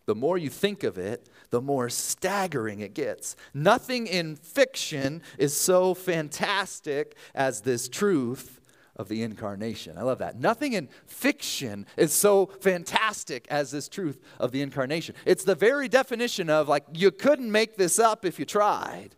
The 0.06 0.14
more 0.14 0.38
you 0.38 0.50
think 0.50 0.82
of 0.82 0.99
it, 0.99 1.28
the 1.50 1.61
more 1.61 1.88
staggering 1.88 2.80
it 2.80 2.94
gets. 2.94 3.37
Nothing 3.54 4.06
in 4.06 4.37
fiction 4.37 5.23
is 5.38 5.56
so 5.56 5.94
fantastic 5.94 7.16
as 7.35 7.61
this 7.61 7.88
truth 7.88 8.59
of 9.00 9.09
the 9.09 9.23
incarnation. 9.23 9.97
I 9.97 10.02
love 10.02 10.19
that. 10.19 10.38
Nothing 10.38 10.75
in 10.75 10.90
fiction 11.07 11.87
is 11.97 12.12
so 12.12 12.47
fantastic 12.61 13.47
as 13.49 13.71
this 13.71 13.88
truth 13.88 14.21
of 14.38 14.52
the 14.52 14.61
incarnation. 14.61 15.14
It's 15.25 15.42
the 15.42 15.54
very 15.54 15.88
definition 15.88 16.50
of 16.50 16.69
like, 16.69 16.85
you 16.92 17.11
couldn't 17.11 17.50
make 17.50 17.76
this 17.76 17.99
up 17.99 18.26
if 18.26 18.38
you 18.38 18.45
tried. 18.45 19.16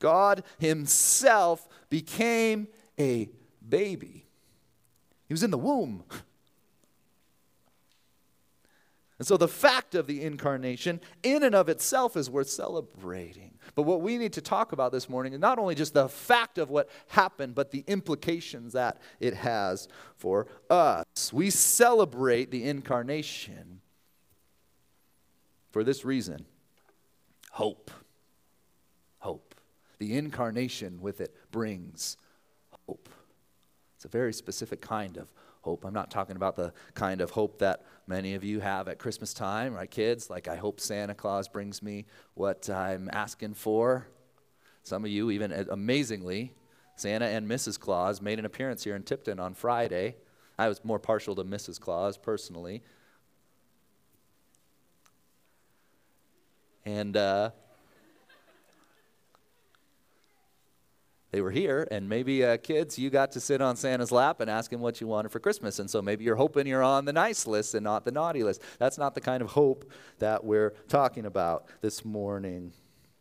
God 0.00 0.42
Himself 0.58 1.68
became 1.90 2.66
a 2.98 3.30
baby, 3.66 4.26
He 5.28 5.32
was 5.32 5.44
in 5.44 5.52
the 5.52 5.58
womb. 5.58 6.02
And 9.18 9.26
so 9.26 9.36
the 9.36 9.48
fact 9.48 9.96
of 9.96 10.06
the 10.06 10.22
incarnation, 10.22 11.00
in 11.24 11.42
and 11.42 11.54
of 11.54 11.68
itself, 11.68 12.16
is 12.16 12.30
worth 12.30 12.48
celebrating. 12.48 13.58
But 13.74 13.82
what 13.82 14.00
we 14.00 14.16
need 14.16 14.32
to 14.34 14.40
talk 14.40 14.70
about 14.70 14.92
this 14.92 15.08
morning 15.08 15.32
is 15.32 15.40
not 15.40 15.58
only 15.58 15.74
just 15.74 15.92
the 15.92 16.08
fact 16.08 16.56
of 16.56 16.70
what 16.70 16.88
happened, 17.08 17.56
but 17.56 17.72
the 17.72 17.82
implications 17.88 18.74
that 18.74 18.98
it 19.18 19.34
has 19.34 19.88
for 20.16 20.46
us. 20.70 21.32
We 21.32 21.50
celebrate 21.50 22.52
the 22.52 22.64
incarnation 22.64 23.80
for 25.70 25.82
this 25.82 26.04
reason 26.04 26.46
hope. 27.50 27.90
Hope. 29.18 29.56
The 29.98 30.16
incarnation 30.16 31.00
with 31.00 31.20
it 31.20 31.34
brings 31.50 32.16
hope. 32.86 33.08
It's 33.96 34.04
a 34.04 34.08
very 34.08 34.32
specific 34.32 34.80
kind 34.80 35.16
of 35.16 35.26
hope. 35.62 35.84
I'm 35.84 35.92
not 35.92 36.10
talking 36.10 36.36
about 36.36 36.54
the 36.54 36.72
kind 36.94 37.20
of 37.20 37.32
hope 37.32 37.58
that 37.58 37.84
many 38.08 38.34
of 38.34 38.42
you 38.42 38.60
have 38.60 38.88
at 38.88 38.98
Christmas 38.98 39.34
time, 39.34 39.74
right, 39.74 39.90
kids? 39.90 40.30
Like, 40.30 40.48
I 40.48 40.56
hope 40.56 40.80
Santa 40.80 41.14
Claus 41.14 41.46
brings 41.46 41.82
me 41.82 42.06
what 42.34 42.68
I'm 42.70 43.10
asking 43.12 43.54
for. 43.54 44.08
Some 44.82 45.04
of 45.04 45.10
you, 45.10 45.30
even 45.30 45.52
amazingly, 45.52 46.54
Santa 46.96 47.26
and 47.26 47.48
Mrs. 47.48 47.78
Claus 47.78 48.22
made 48.22 48.38
an 48.38 48.44
appearance 48.44 48.82
here 48.82 48.96
in 48.96 49.02
Tipton 49.02 49.38
on 49.38 49.54
Friday. 49.54 50.16
I 50.58 50.68
was 50.68 50.84
more 50.84 50.98
partial 50.98 51.36
to 51.36 51.44
Mrs. 51.44 51.78
Claus 51.78 52.16
personally. 52.16 52.82
And 56.84 57.16
uh, 57.16 57.50
they 61.30 61.42
were 61.42 61.50
here, 61.50 61.86
and 61.90 62.08
maybe 62.08 62.42
uh, 62.42 62.56
kids, 62.56 62.98
you 62.98 63.10
got 63.10 63.32
to 63.32 63.40
sit 63.40 63.60
on 63.60 63.76
Santa's 63.76 64.10
lap 64.10 64.40
and 64.40 64.50
ask 64.50 64.72
him 64.72 64.80
what 64.80 64.98
you 65.00 65.06
wanted 65.06 65.30
for 65.30 65.40
Christmas. 65.40 65.78
And 65.78 65.90
so 65.90 66.00
maybe 66.00 66.24
you're 66.24 66.36
hoping 66.36 66.66
you're 66.66 66.82
on 66.82 67.04
the 67.04 67.12
nice 67.12 67.46
list 67.46 67.74
and 67.74 67.84
not 67.84 68.06
the 68.06 68.12
naughty 68.12 68.42
list. 68.42 68.62
That's 68.78 68.96
not 68.96 69.14
the 69.14 69.20
kind 69.20 69.42
of 69.42 69.50
hope 69.50 69.90
that 70.20 70.42
we're 70.42 70.70
talking 70.88 71.26
about 71.26 71.66
this 71.82 72.02
morning. 72.02 72.72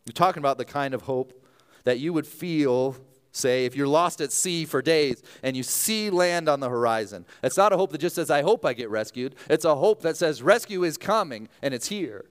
We're 0.07 0.13
talking 0.13 0.39
about 0.39 0.57
the 0.57 0.63
kind 0.63 0.93
of 0.93 1.01
hope 1.01 1.45
that 1.83 1.99
you 1.99 2.13
would 2.13 2.25
feel, 2.25 2.95
say, 3.33 3.65
if 3.65 3.75
you're 3.75 3.87
lost 3.87 4.21
at 4.21 4.31
sea 4.31 4.63
for 4.63 4.81
days 4.81 5.21
and 5.43 5.57
you 5.57 5.63
see 5.63 6.09
land 6.09 6.47
on 6.47 6.61
the 6.61 6.69
horizon. 6.69 7.25
It's 7.43 7.57
not 7.57 7.73
a 7.73 7.77
hope 7.77 7.91
that 7.91 7.99
just 7.99 8.15
says, 8.15 8.31
I 8.31 8.41
hope 8.41 8.63
I 8.65 8.71
get 8.71 8.89
rescued. 8.89 9.35
It's 9.49 9.65
a 9.65 9.75
hope 9.75 10.01
that 10.03 10.15
says, 10.15 10.41
rescue 10.41 10.85
is 10.85 10.97
coming 10.97 11.49
and 11.61 11.73
it's 11.73 11.89
here. 11.89 12.23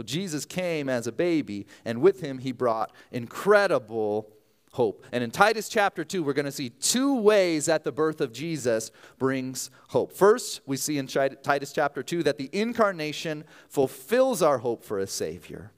So 0.00 0.04
Jesus 0.04 0.46
came 0.46 0.88
as 0.88 1.06
a 1.06 1.12
baby, 1.12 1.66
and 1.84 2.00
with 2.00 2.22
him 2.22 2.38
he 2.38 2.52
brought 2.52 2.90
incredible 3.12 4.32
hope. 4.72 5.04
And 5.12 5.22
in 5.22 5.30
Titus 5.30 5.68
chapter 5.68 6.04
2, 6.04 6.22
we're 6.22 6.32
going 6.32 6.46
to 6.46 6.50
see 6.50 6.70
two 6.70 7.20
ways 7.20 7.66
that 7.66 7.84
the 7.84 7.92
birth 7.92 8.22
of 8.22 8.32
Jesus 8.32 8.92
brings 9.18 9.70
hope. 9.88 10.14
First, 10.14 10.62
we 10.64 10.78
see 10.78 10.96
in 10.96 11.06
Titus 11.06 11.74
chapter 11.74 12.02
2 12.02 12.22
that 12.22 12.38
the 12.38 12.48
incarnation 12.50 13.44
fulfills 13.68 14.40
our 14.40 14.56
hope 14.56 14.84
for 14.84 14.98
a 14.98 15.06
Savior. 15.06 15.70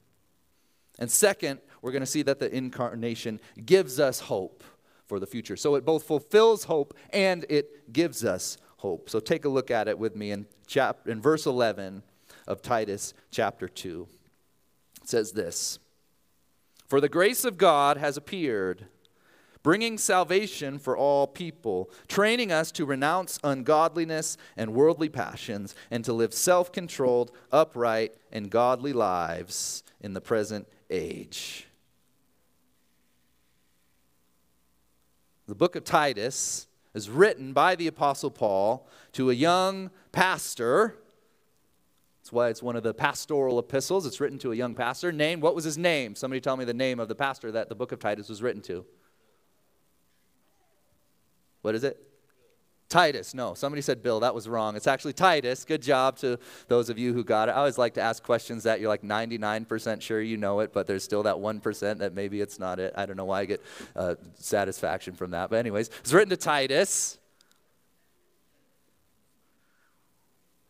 And 0.97 1.11
second, 1.11 1.59
we're 1.81 1.91
going 1.91 1.99
to 1.99 2.05
see 2.05 2.21
that 2.21 2.39
the 2.39 2.49
incarnation 2.55 3.41
gives 3.65 3.99
us 3.99 4.21
hope 4.21 4.63
for 5.05 5.19
the 5.19 5.27
future. 5.27 5.57
So 5.57 5.75
it 5.75 5.83
both 5.83 6.03
fulfills 6.03 6.63
hope 6.63 6.93
and 7.09 7.45
it 7.49 7.91
gives 7.91 8.23
us 8.23 8.57
hope. 8.77 9.09
So 9.09 9.19
take 9.19 9.43
a 9.43 9.49
look 9.49 9.69
at 9.69 9.89
it 9.89 9.99
with 9.99 10.15
me 10.15 10.31
in, 10.31 10.45
chap- 10.65 11.09
in 11.09 11.21
verse 11.21 11.45
11 11.45 12.03
of 12.47 12.61
Titus 12.61 13.13
chapter 13.31 13.67
2. 13.67 14.07
It 15.01 15.09
says 15.09 15.31
this 15.31 15.79
For 16.87 17.01
the 17.01 17.09
grace 17.09 17.45
of 17.45 17.57
God 17.57 17.97
has 17.97 18.17
appeared, 18.17 18.85
bringing 19.61 19.97
salvation 19.97 20.79
for 20.79 20.97
all 20.97 21.27
people, 21.27 21.89
training 22.07 22.51
us 22.51 22.71
to 22.73 22.85
renounce 22.85 23.39
ungodliness 23.43 24.37
and 24.57 24.73
worldly 24.73 25.09
passions, 25.09 25.75
and 25.89 26.03
to 26.05 26.13
live 26.13 26.33
self 26.33 26.71
controlled, 26.71 27.31
upright, 27.51 28.15
and 28.31 28.49
godly 28.49 28.93
lives 28.93 29.83
in 30.01 30.13
the 30.13 30.21
present 30.21 30.67
age. 30.89 31.67
The 35.47 35.55
book 35.55 35.75
of 35.75 35.83
Titus 35.83 36.67
is 36.93 37.09
written 37.09 37.51
by 37.53 37.75
the 37.75 37.87
Apostle 37.87 38.31
Paul 38.31 38.87
to 39.13 39.29
a 39.29 39.33
young 39.33 39.91
pastor 40.11 40.95
that's 42.23 42.31
why 42.31 42.47
it's 42.47 42.63
one 42.63 42.77
of 42.77 42.83
the 42.83 42.93
pastoral 42.93 43.59
epistles. 43.59 44.05
It's 44.05 44.21
written 44.21 44.39
to 44.39 44.53
a 44.53 44.55
young 44.55 44.75
pastor. 44.75 45.11
Name, 45.11 45.41
what 45.41 45.55
was 45.55 45.65
his 45.65 45.77
name? 45.77 46.15
Somebody 46.15 46.39
tell 46.39 46.55
me 46.55 46.63
the 46.63 46.73
name 46.73 47.01
of 47.01 47.09
the 47.09 47.15
pastor 47.15 47.51
that 47.51 47.67
the 47.67 47.75
book 47.75 47.91
of 47.91 47.99
Titus 47.99 48.29
was 48.29 48.41
written 48.41 48.61
to. 48.61 48.85
What 51.63 51.75
is 51.75 51.83
it? 51.83 52.01
Titus. 52.87 53.33
No, 53.33 53.55
somebody 53.55 53.81
said 53.81 54.01
Bill. 54.01 54.21
That 54.21 54.33
was 54.33 54.47
wrong. 54.47 54.77
It's 54.77 54.87
actually 54.87 55.11
Titus. 55.11 55.65
Good 55.65 55.81
job 55.81 56.15
to 56.19 56.39
those 56.69 56.89
of 56.89 56.97
you 56.97 57.11
who 57.11 57.25
got 57.25 57.49
it. 57.49 57.51
I 57.51 57.55
always 57.55 57.77
like 57.77 57.95
to 57.95 58.01
ask 58.01 58.23
questions 58.23 58.63
that 58.63 58.79
you're 58.79 58.87
like 58.87 59.01
99% 59.01 60.01
sure 60.01 60.21
you 60.21 60.37
know 60.37 60.61
it, 60.61 60.71
but 60.71 60.87
there's 60.87 61.03
still 61.03 61.23
that 61.23 61.35
1% 61.35 61.97
that 61.97 62.13
maybe 62.13 62.39
it's 62.39 62.57
not 62.57 62.79
it. 62.79 62.93
I 62.95 63.05
don't 63.05 63.17
know 63.17 63.25
why 63.25 63.41
I 63.41 63.45
get 63.45 63.61
uh, 63.97 64.15
satisfaction 64.35 65.13
from 65.15 65.31
that. 65.31 65.49
But, 65.49 65.57
anyways, 65.57 65.89
it's 65.99 66.13
written 66.13 66.29
to 66.29 66.37
Titus. 66.37 67.17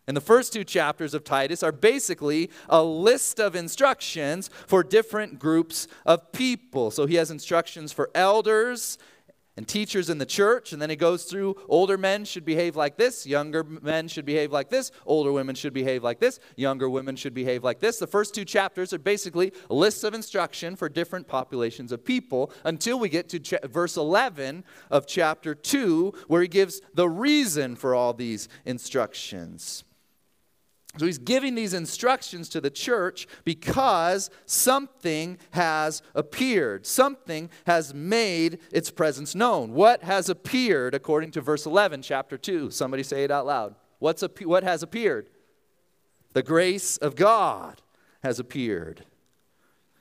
And 0.06 0.16
the 0.16 0.20
first 0.20 0.52
two 0.52 0.64
chapters 0.64 1.14
of 1.14 1.24
Titus 1.24 1.62
are 1.62 1.72
basically 1.72 2.50
a 2.68 2.82
list 2.82 3.40
of 3.40 3.56
instructions 3.56 4.50
for 4.66 4.82
different 4.82 5.38
groups 5.38 5.88
of 6.04 6.30
people. 6.32 6.90
So 6.90 7.06
he 7.06 7.14
has 7.14 7.30
instructions 7.30 7.92
for 7.92 8.10
elders 8.14 8.98
and 9.56 9.68
teachers 9.68 10.10
in 10.10 10.18
the 10.18 10.26
church, 10.26 10.72
and 10.72 10.82
then 10.82 10.90
he 10.90 10.96
goes 10.96 11.24
through 11.24 11.54
older 11.68 11.96
men 11.96 12.24
should 12.24 12.44
behave 12.44 12.74
like 12.74 12.96
this, 12.96 13.24
younger 13.24 13.62
men 13.62 14.08
should 14.08 14.24
behave 14.24 14.50
like 14.52 14.68
this, 14.68 14.90
older 15.06 15.30
women 15.30 15.54
should 15.54 15.72
behave 15.72 16.02
like 16.02 16.18
this, 16.18 16.40
younger 16.56 16.90
women 16.90 17.14
should 17.14 17.34
behave 17.34 17.62
like 17.62 17.78
this. 17.78 17.98
The 17.98 18.06
first 18.06 18.34
two 18.34 18.44
chapters 18.44 18.92
are 18.92 18.98
basically 18.98 19.52
lists 19.70 20.02
of 20.02 20.12
instruction 20.12 20.74
for 20.74 20.88
different 20.88 21.28
populations 21.28 21.92
of 21.92 22.04
people 22.04 22.50
until 22.64 22.98
we 22.98 23.08
get 23.08 23.28
to 23.28 23.38
ch- 23.38 23.54
verse 23.64 23.96
11 23.96 24.64
of 24.90 25.06
chapter 25.06 25.54
2, 25.54 26.12
where 26.26 26.42
he 26.42 26.48
gives 26.48 26.80
the 26.94 27.08
reason 27.08 27.76
for 27.76 27.94
all 27.94 28.12
these 28.12 28.48
instructions. 28.64 29.84
So 30.96 31.06
he's 31.06 31.18
giving 31.18 31.54
these 31.54 31.74
instructions 31.74 32.48
to 32.50 32.60
the 32.60 32.70
church 32.70 33.26
because 33.44 34.30
something 34.46 35.38
has 35.50 36.02
appeared. 36.14 36.86
Something 36.86 37.50
has 37.66 37.92
made 37.92 38.58
its 38.70 38.90
presence 38.90 39.34
known. 39.34 39.72
What 39.72 40.04
has 40.04 40.28
appeared 40.28 40.94
according 40.94 41.32
to 41.32 41.40
verse 41.40 41.66
11, 41.66 42.02
chapter 42.02 42.38
2? 42.38 42.70
Somebody 42.70 43.02
say 43.02 43.24
it 43.24 43.30
out 43.30 43.46
loud. 43.46 43.74
What's 43.98 44.22
what 44.42 44.62
has 44.62 44.82
appeared? 44.82 45.30
The 46.32 46.42
grace 46.42 46.96
of 46.96 47.16
God 47.16 47.80
has 48.22 48.38
appeared. 48.38 49.04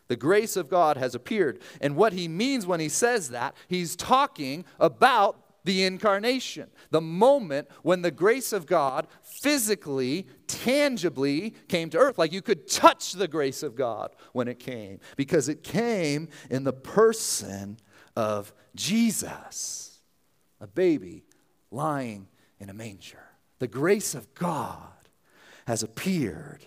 The 0.09 0.15
grace 0.15 0.57
of 0.57 0.69
God 0.69 0.97
has 0.97 1.15
appeared. 1.15 1.59
And 1.81 1.95
what 1.95 2.13
he 2.13 2.27
means 2.27 2.67
when 2.67 2.79
he 2.79 2.89
says 2.89 3.29
that, 3.29 3.55
he's 3.67 3.95
talking 3.95 4.65
about 4.79 5.42
the 5.63 5.83
incarnation, 5.83 6.69
the 6.91 7.01
moment 7.01 7.67
when 7.81 8.01
the 8.01 8.11
grace 8.11 8.51
of 8.51 8.65
God 8.65 9.07
physically, 9.23 10.27
tangibly 10.47 11.51
came 11.67 11.89
to 11.91 11.97
earth. 11.97 12.17
Like 12.17 12.33
you 12.33 12.41
could 12.41 12.67
touch 12.67 13.13
the 13.13 13.27
grace 13.27 13.63
of 13.63 13.75
God 13.75 14.15
when 14.33 14.47
it 14.47 14.59
came, 14.59 14.99
because 15.15 15.49
it 15.49 15.63
came 15.63 16.29
in 16.49 16.63
the 16.63 16.73
person 16.73 17.77
of 18.15 18.53
Jesus, 18.75 19.99
a 20.59 20.67
baby 20.67 21.23
lying 21.71 22.27
in 22.59 22.69
a 22.69 22.73
manger. 22.73 23.23
The 23.59 23.67
grace 23.67 24.15
of 24.15 24.33
God 24.33 25.09
has 25.65 25.83
appeared 25.83 26.65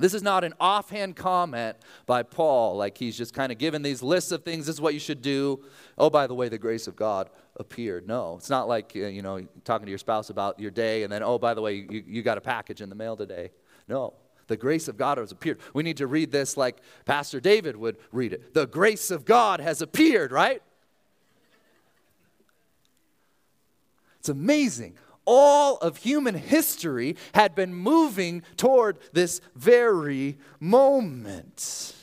this 0.00 0.14
is 0.14 0.22
not 0.22 0.44
an 0.44 0.54
offhand 0.58 1.14
comment 1.14 1.76
by 2.06 2.22
Paul, 2.22 2.76
like 2.76 2.96
he's 2.96 3.16
just 3.16 3.34
kind 3.34 3.52
of 3.52 3.58
given 3.58 3.82
these 3.82 4.02
lists 4.02 4.32
of 4.32 4.44
things, 4.44 4.66
this 4.66 4.76
is 4.76 4.80
what 4.80 4.94
you 4.94 5.00
should 5.00 5.22
do. 5.22 5.62
Oh, 5.98 6.10
by 6.10 6.26
the 6.26 6.34
way, 6.34 6.48
the 6.48 6.58
grace 6.58 6.86
of 6.86 6.96
God 6.96 7.28
appeared. 7.56 8.08
No, 8.08 8.36
it's 8.36 8.50
not 8.50 8.66
like, 8.66 8.92
uh, 8.96 9.00
you 9.00 9.22
know, 9.22 9.46
talking 9.64 9.86
to 9.86 9.90
your 9.90 9.98
spouse 9.98 10.30
about 10.30 10.58
your 10.58 10.70
day 10.70 11.02
and 11.02 11.12
then, 11.12 11.22
oh, 11.22 11.38
by 11.38 11.54
the 11.54 11.60
way, 11.60 11.86
you, 11.88 12.02
you 12.06 12.22
got 12.22 12.38
a 12.38 12.40
package 12.40 12.80
in 12.80 12.88
the 12.88 12.94
mail 12.94 13.16
today. 13.16 13.50
No, 13.88 14.14
the 14.46 14.56
grace 14.56 14.88
of 14.88 14.96
God 14.96 15.18
has 15.18 15.32
appeared. 15.32 15.60
We 15.74 15.82
need 15.82 15.98
to 15.98 16.06
read 16.06 16.32
this 16.32 16.56
like 16.56 16.78
Pastor 17.04 17.38
David 17.38 17.76
would 17.76 17.98
read 18.10 18.32
it. 18.32 18.54
The 18.54 18.66
grace 18.66 19.10
of 19.10 19.24
God 19.24 19.60
has 19.60 19.82
appeared, 19.82 20.32
right? 20.32 20.62
It's 24.18 24.28
amazing 24.28 24.96
all 25.24 25.76
of 25.78 25.98
human 25.98 26.34
history 26.34 27.16
had 27.34 27.54
been 27.54 27.74
moving 27.74 28.42
toward 28.56 28.98
this 29.12 29.40
very 29.54 30.38
moment. 30.58 31.94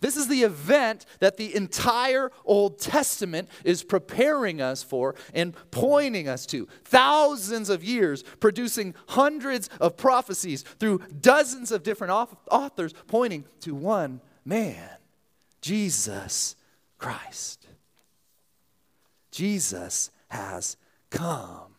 This 0.00 0.16
is 0.16 0.28
the 0.28 0.42
event 0.42 1.04
that 1.18 1.36
the 1.36 1.54
entire 1.54 2.30
Old 2.44 2.78
Testament 2.78 3.48
is 3.64 3.82
preparing 3.82 4.60
us 4.60 4.82
for 4.82 5.14
and 5.34 5.54
pointing 5.70 6.26
us 6.26 6.46
to. 6.46 6.66
Thousands 6.84 7.68
of 7.68 7.84
years 7.84 8.22
producing 8.40 8.94
hundreds 9.08 9.68
of 9.78 9.96
prophecies 9.96 10.62
through 10.62 11.02
dozens 11.20 11.70
of 11.70 11.82
different 11.82 12.12
authors 12.50 12.94
pointing 13.08 13.44
to 13.60 13.74
one 13.74 14.22
man, 14.44 14.88
Jesus 15.60 16.56
Christ. 16.98 17.66
Jesus 19.30 20.10
has 20.28 20.76
come 21.10 21.69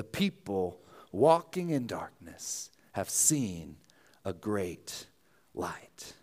the 0.00 0.04
people 0.04 0.80
walking 1.12 1.68
in 1.68 1.86
darkness 1.86 2.70
have 2.92 3.10
seen 3.10 3.76
a 4.24 4.32
great 4.32 5.04
light. 5.52 6.14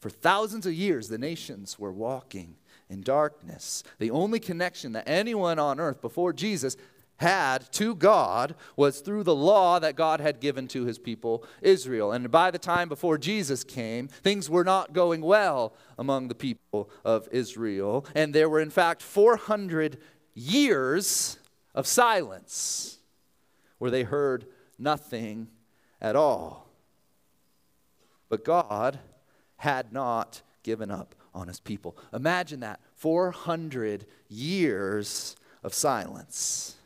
For 0.00 0.10
thousands 0.10 0.66
of 0.66 0.72
years, 0.72 1.06
the 1.06 1.16
nations 1.16 1.78
were 1.78 1.92
walking 1.92 2.56
in 2.90 3.02
darkness. 3.02 3.84
The 4.00 4.10
only 4.10 4.40
connection 4.40 4.90
that 4.94 5.08
anyone 5.08 5.60
on 5.60 5.78
earth 5.78 6.02
before 6.02 6.32
Jesus 6.32 6.76
had 7.18 7.70
to 7.74 7.94
God 7.94 8.56
was 8.74 8.98
through 8.98 9.22
the 9.22 9.36
law 9.36 9.78
that 9.78 9.94
God 9.94 10.18
had 10.18 10.40
given 10.40 10.66
to 10.68 10.84
his 10.84 10.98
people 10.98 11.44
Israel. 11.60 12.10
And 12.10 12.32
by 12.32 12.50
the 12.50 12.58
time 12.58 12.88
before 12.88 13.16
Jesus 13.16 13.62
came, 13.62 14.08
things 14.08 14.50
were 14.50 14.64
not 14.64 14.92
going 14.92 15.20
well 15.20 15.76
among 15.96 16.26
the 16.26 16.34
people 16.34 16.90
of 17.04 17.28
Israel. 17.30 18.04
And 18.16 18.34
there 18.34 18.48
were, 18.48 18.58
in 18.58 18.70
fact, 18.70 19.02
400 19.02 19.98
years 20.34 21.38
of 21.74 21.86
silence 21.86 22.98
where 23.78 23.90
they 23.90 24.02
heard 24.02 24.46
nothing 24.78 25.48
at 26.00 26.16
all. 26.16 26.68
But 28.28 28.44
God 28.44 28.98
had 29.56 29.92
not 29.92 30.42
given 30.62 30.90
up 30.90 31.14
on 31.34 31.48
his 31.48 31.60
people. 31.60 31.96
Imagine 32.12 32.60
that 32.60 32.80
400 32.96 34.06
years 34.28 35.36
of 35.62 35.74
silence. 35.74 36.76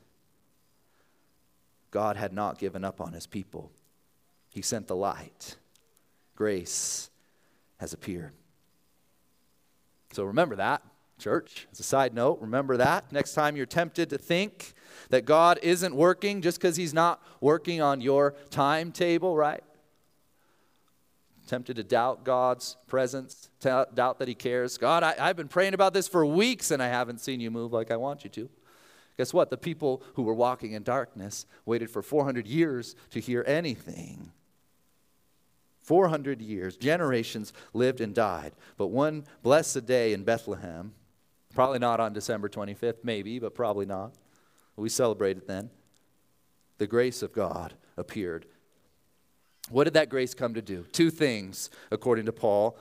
God 1.90 2.16
had 2.16 2.32
not 2.32 2.58
given 2.58 2.84
up 2.84 3.00
on 3.00 3.12
his 3.12 3.26
people. 3.26 3.70
He 4.50 4.62
sent 4.62 4.86
the 4.86 4.96
light. 4.96 5.56
Grace 6.34 7.10
has 7.78 7.92
appeared. 7.92 8.32
So 10.12 10.24
remember 10.24 10.56
that, 10.56 10.82
church. 11.18 11.66
As 11.72 11.80
a 11.80 11.82
side 11.82 12.14
note, 12.14 12.38
remember 12.40 12.76
that. 12.78 13.12
Next 13.12 13.34
time 13.34 13.56
you're 13.56 13.66
tempted 13.66 14.10
to 14.10 14.18
think 14.18 14.74
that 15.10 15.24
God 15.24 15.58
isn't 15.62 15.94
working 15.94 16.42
just 16.42 16.60
because 16.60 16.76
He's 16.76 16.94
not 16.94 17.22
working 17.40 17.80
on 17.80 18.00
your 18.00 18.34
timetable, 18.50 19.36
right? 19.36 19.62
Tempted 21.46 21.76
to 21.76 21.84
doubt 21.84 22.24
God's 22.24 22.76
presence, 22.86 23.48
doubt 23.60 24.18
that 24.18 24.28
He 24.28 24.34
cares. 24.34 24.78
God, 24.78 25.02
I, 25.02 25.14
I've 25.18 25.36
been 25.36 25.48
praying 25.48 25.74
about 25.74 25.94
this 25.94 26.08
for 26.08 26.26
weeks 26.26 26.70
and 26.70 26.82
I 26.82 26.88
haven't 26.88 27.20
seen 27.20 27.40
you 27.40 27.50
move 27.50 27.72
like 27.72 27.90
I 27.90 27.96
want 27.96 28.24
you 28.24 28.30
to. 28.30 28.50
Guess 29.16 29.32
what? 29.32 29.50
The 29.50 29.56
people 29.56 30.02
who 30.14 30.22
were 30.22 30.34
walking 30.34 30.72
in 30.72 30.82
darkness 30.82 31.46
waited 31.64 31.90
for 31.90 32.02
400 32.02 32.46
years 32.46 32.94
to 33.10 33.20
hear 33.20 33.44
anything. 33.46 34.32
400 35.86 36.42
years, 36.42 36.76
generations 36.76 37.52
lived 37.72 38.00
and 38.00 38.12
died. 38.12 38.52
But 38.76 38.88
one 38.88 39.24
blessed 39.44 39.86
day 39.86 40.12
in 40.12 40.24
Bethlehem, 40.24 40.92
probably 41.54 41.78
not 41.78 42.00
on 42.00 42.12
December 42.12 42.48
25th, 42.48 43.04
maybe, 43.04 43.38
but 43.38 43.54
probably 43.54 43.86
not, 43.86 44.12
we 44.76 44.88
celebrated 44.88 45.46
then. 45.46 45.70
The 46.78 46.86
grace 46.86 47.22
of 47.22 47.32
God 47.32 47.74
appeared. 47.96 48.46
What 49.70 49.84
did 49.84 49.94
that 49.94 50.10
grace 50.10 50.34
come 50.34 50.54
to 50.54 50.62
do? 50.62 50.84
Two 50.92 51.10
things, 51.10 51.70
according 51.90 52.26
to 52.26 52.32
Paul. 52.32 52.76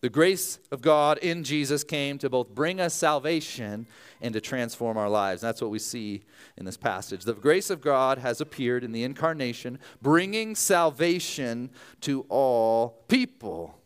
The 0.00 0.08
grace 0.08 0.58
of 0.72 0.82
God 0.82 1.18
in 1.18 1.44
Jesus 1.44 1.84
came 1.84 2.18
to 2.18 2.28
both 2.28 2.48
bring 2.48 2.80
us 2.80 2.92
salvation 2.92 3.86
and 4.20 4.34
to 4.34 4.40
transform 4.40 4.96
our 4.96 5.08
lives. 5.08 5.40
That's 5.40 5.60
what 5.60 5.70
we 5.70 5.78
see 5.78 6.22
in 6.56 6.64
this 6.64 6.76
passage. 6.76 7.24
The 7.24 7.34
grace 7.34 7.70
of 7.70 7.80
God 7.80 8.18
has 8.18 8.40
appeared 8.40 8.82
in 8.82 8.90
the 8.90 9.04
incarnation, 9.04 9.78
bringing 10.00 10.56
salvation 10.56 11.70
to 12.00 12.26
all 12.28 13.04
people. 13.08 13.78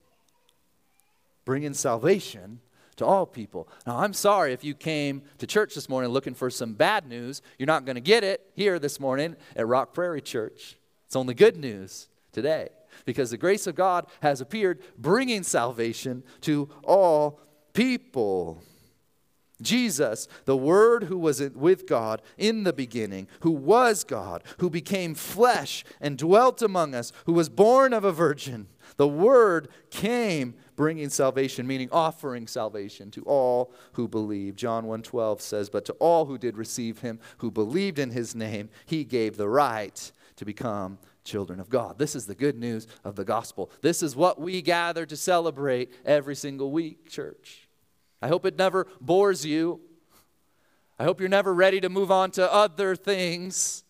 Bringing 1.45 1.75
salvation 1.75 2.61
to 2.97 3.07
all 3.07 3.27
people. 3.27 3.69
Now, 3.87 3.99
I'm 3.99 4.13
sorry 4.13 4.53
if 4.53 4.65
you 4.65 4.75
came 4.75 5.23
to 5.39 5.47
church 5.47 5.75
this 5.75 5.89
morning 5.89 6.11
looking 6.11 6.35
for 6.35 6.51
some 6.51 6.75
bad 6.75 7.07
news. 7.07 7.43
You're 7.59 7.67
not 7.67 7.85
going 7.85 7.97
to 7.97 8.01
get 8.01 8.25
it 8.25 8.51
here 8.55 8.79
this 8.79 8.99
morning 8.99 9.37
at 9.55 9.67
Rock 9.67 9.95
Prairie 9.95 10.23
Church. 10.23 10.77
It's 11.07 11.17
only 11.17 11.35
good 11.35 11.57
news 11.57 12.09
today 12.33 12.71
because 13.05 13.31
the 13.31 13.37
grace 13.37 13.67
of 13.67 13.75
God 13.75 14.07
has 14.23 14.41
appeared, 14.41 14.83
bringing 14.99 15.43
salvation 15.43 16.23
to 16.43 16.69
all 16.85 17.41
people. 17.73 18.63
Jesus, 19.63 20.29
the 20.45 20.57
Word 20.57 21.05
who 21.05 21.17
was 21.17 21.41
with 21.41 21.87
God 21.87 22.21
in 22.37 22.65
the 22.65 22.73
beginning, 22.73 23.27
who 23.41 23.51
was 23.51 24.05
God, 24.05 24.45
who 24.59 24.69
became 24.69 25.15
flesh 25.15 25.85
and 26.01 26.19
dwelt 26.19 26.61
among 26.61 26.95
us, 26.95 27.13
who 27.25 27.33
was 27.33 27.49
born 27.49 27.95
of 27.95 28.05
a 28.05 28.13
virgin. 28.13 28.69
The 28.97 29.09
Word 29.09 29.69
came 29.91 30.55
bringing 30.77 31.09
salvation, 31.09 31.67
meaning 31.67 31.89
offering 31.91 32.47
salvation 32.47 33.11
to 33.11 33.23
all 33.23 33.73
who 33.95 34.07
believe. 34.07 34.55
John 34.55 34.87
1:12 34.87 35.41
says, 35.41 35.69
"But 35.71 35.85
to 35.87 35.95
all 35.95 36.27
who 36.27 36.39
did 36.39 36.57
receive 36.57 37.01
him, 37.01 37.19
who 37.39 37.51
believed 37.51 37.99
in 37.99 38.11
his 38.11 38.35
name, 38.35 38.69
he 38.85 39.03
gave 39.03 39.37
the 39.37 39.49
right 39.49 40.12
to 40.37 40.45
become 40.45 40.99
children 41.25 41.59
of 41.59 41.71
God." 41.71 41.99
This 41.99 42.15
is 42.15 42.27
the 42.27 42.35
good 42.35 42.59
news 42.59 42.87
of 43.03 43.17
the 43.17 43.25
gospel. 43.25 43.71
This 43.81 44.03
is 44.03 44.15
what 44.15 44.41
we 44.41 44.62
gather 44.62 45.07
to 45.07 45.17
celebrate 45.17 45.93
every 46.05 46.37
single 46.37 46.71
week, 46.71 47.09
church. 47.09 47.69
I 48.21 48.29
hope 48.29 48.45
it 48.45 48.57
never 48.57 48.87
bores 49.01 49.45
you. 49.45 49.81
I 50.99 51.05
hope 51.05 51.21
you're 51.21 51.29
never 51.29 51.53
ready 51.53 51.81
to 51.81 51.89
move 51.89 52.11
on 52.11 52.31
to 52.33 52.53
other 52.53 52.97
things. 52.97 53.83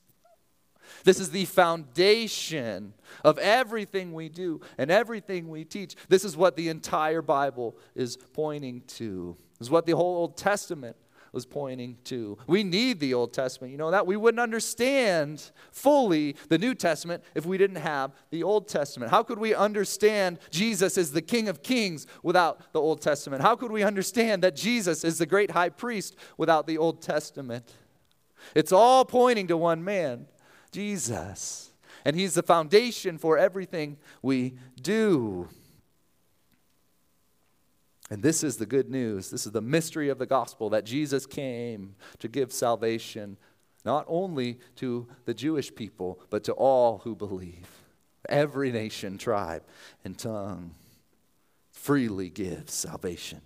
This 1.07 1.21
is 1.21 1.31
the 1.31 1.45
foundation 1.45 2.93
of 3.25 3.39
everything 3.39 4.13
we 4.13 4.29
do 4.29 4.61
and 4.77 4.91
everything 4.91 5.49
we 5.49 5.65
teach. 5.65 5.95
This 6.09 6.25
is 6.25 6.37
what 6.37 6.57
the 6.57 6.69
entire 6.69 7.23
Bible 7.23 7.79
is 7.95 8.17
pointing 8.17 8.81
to. 8.89 9.37
This 9.57 9.69
is 9.69 9.71
what 9.71 9.87
the 9.87 9.95
whole 9.95 10.17
Old 10.17 10.37
Testament 10.37 10.97
was 11.31 11.47
pointing 11.47 11.97
to. 12.05 12.37
We 12.49 12.65
need 12.65 12.99
the 12.99 13.15
Old 13.15 13.33
Testament. 13.33 13.71
You 13.71 13.79
know 13.79 13.93
that? 13.93 14.05
We 14.05 14.17
wouldn't 14.17 14.41
understand 14.41 15.53
fully 15.71 16.35
the 16.49 16.59
New 16.59 16.75
Testament 16.75 17.23
if 17.37 17.47
we 17.47 17.57
didn't 17.57 17.77
have 17.77 18.11
the 18.31 18.43
Old 18.43 18.67
Testament. 18.67 19.13
How 19.13 19.23
could 19.23 19.39
we 19.39 19.55
understand 19.55 20.41
Jesus 20.51 20.99
as 20.99 21.13
the 21.13 21.23
King 21.23 21.49
of 21.49 21.63
Kings 21.63 22.09
without 22.25 22.73
the 22.73 22.81
Old 22.81 23.01
Testament? 23.01 23.43
How 23.43 23.55
could 23.55 23.71
we 23.71 23.85
understand 23.85 24.43
that 24.43 24.57
Jesus 24.57 25.05
is 25.05 25.19
the 25.19 25.27
great 25.27 25.53
high 25.53 25.69
priest 25.69 26.17
without 26.37 26.67
the 26.67 26.79
Old 26.79 27.01
Testament? 27.01 27.77
It's 28.57 28.73
all 28.73 29.05
pointing 29.05 29.47
to 29.47 29.57
one 29.57 29.85
man. 29.85 30.27
Jesus. 30.77 31.71
And 32.05 32.15
He's 32.15 32.35
the 32.35 32.43
foundation 32.43 33.17
for 33.17 33.39
everything 33.39 33.97
we 34.21 34.59
do. 34.81 35.49
And 38.11 38.23
this 38.23 38.45
is 38.45 38.59
the 38.59 38.67
good 38.67 38.91
news. 38.91 39.31
This 39.31 39.47
is 39.47 39.53
the 39.53 39.63
mystery 39.63 40.11
of 40.11 40.19
the 40.19 40.27
gospel 40.27 40.69
that 40.71 40.85
Jesus 40.85 41.25
came 41.25 41.97
to 42.19 42.29
give 42.29 42.53
salvation 42.53 43.39
not 43.87 44.05
only 44.07 44.59
to 44.77 45.07
the 45.25 45.33
Jewish 45.33 45.75
people, 45.75 46.21
but 46.29 46.45
to 46.45 46.53
all 46.53 46.99
who 46.99 47.17
believe. 47.17 47.69
Every 48.29 48.71
nation, 48.71 49.17
tribe, 49.17 49.63
and 50.05 50.19
tongue 50.19 50.75
freely 51.71 52.29
gives 52.29 52.75
salvation 52.75 53.41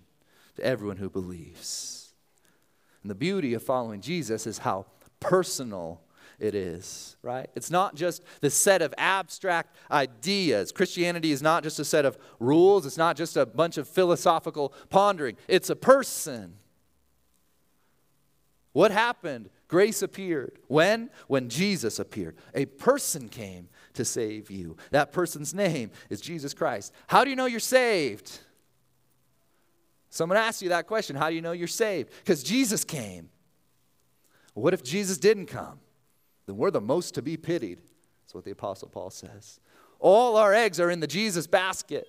to 0.57 0.65
everyone 0.65 0.97
who 0.97 1.09
believes. 1.09 2.13
And 3.03 3.09
the 3.09 3.15
beauty 3.15 3.53
of 3.53 3.63
following 3.63 4.01
Jesus 4.01 4.45
is 4.45 4.57
how 4.57 4.87
personal 5.21 6.01
it 6.41 6.55
is, 6.55 7.17
right? 7.21 7.47
It's 7.55 7.69
not 7.69 7.93
just 7.93 8.23
the 8.41 8.49
set 8.49 8.81
of 8.81 8.95
abstract 8.97 9.75
ideas. 9.91 10.71
Christianity 10.71 11.31
is 11.31 11.43
not 11.43 11.61
just 11.61 11.77
a 11.79 11.85
set 11.85 12.03
of 12.03 12.17
rules, 12.39 12.87
it's 12.87 12.97
not 12.97 13.15
just 13.15 13.37
a 13.37 13.45
bunch 13.45 13.77
of 13.77 13.87
philosophical 13.87 14.73
pondering. 14.89 15.37
It's 15.47 15.69
a 15.69 15.75
person. 15.75 16.55
What 18.73 18.89
happened? 18.89 19.51
Grace 19.67 20.01
appeared. 20.01 20.57
When? 20.67 21.11
When 21.27 21.47
Jesus 21.47 21.99
appeared. 21.99 22.37
A 22.55 22.65
person 22.65 23.29
came 23.29 23.69
to 23.93 24.03
save 24.03 24.49
you. 24.49 24.77
That 24.89 25.11
person's 25.11 25.53
name 25.53 25.91
is 26.09 26.21
Jesus 26.21 26.55
Christ. 26.55 26.91
How 27.05 27.23
do 27.23 27.29
you 27.29 27.35
know 27.35 27.45
you're 27.45 27.59
saved? 27.59 28.39
Someone 30.09 30.39
asked 30.39 30.63
you 30.63 30.69
that 30.69 30.87
question 30.87 31.15
How 31.15 31.29
do 31.29 31.35
you 31.35 31.41
know 31.41 31.51
you're 31.51 31.67
saved? 31.67 32.09
Because 32.23 32.41
Jesus 32.41 32.83
came. 32.83 33.29
What 34.55 34.73
if 34.73 34.83
Jesus 34.83 35.19
didn't 35.19 35.45
come? 35.45 35.79
Then 36.51 36.57
we're 36.57 36.69
the 36.69 36.81
most 36.81 37.13
to 37.13 37.21
be 37.21 37.37
pitied. 37.37 37.79
That's 38.23 38.35
what 38.35 38.43
the 38.43 38.51
Apostle 38.51 38.89
Paul 38.89 39.09
says. 39.09 39.61
All 40.01 40.35
our 40.35 40.53
eggs 40.53 40.81
are 40.81 40.91
in 40.91 40.99
the 40.99 41.07
Jesus 41.07 41.47
basket. 41.47 42.05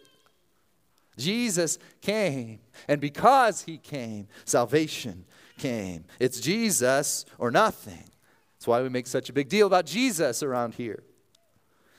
Jesus 1.16 1.78
came, 2.00 2.58
and 2.88 3.00
because 3.00 3.62
he 3.62 3.78
came, 3.78 4.26
salvation 4.44 5.26
came. 5.58 6.06
It's 6.18 6.40
Jesus 6.40 7.24
or 7.38 7.52
nothing. 7.52 8.02
That's 8.56 8.66
why 8.66 8.82
we 8.82 8.88
make 8.88 9.06
such 9.06 9.28
a 9.28 9.32
big 9.32 9.48
deal 9.48 9.68
about 9.68 9.86
Jesus 9.86 10.42
around 10.42 10.74
here. 10.74 11.04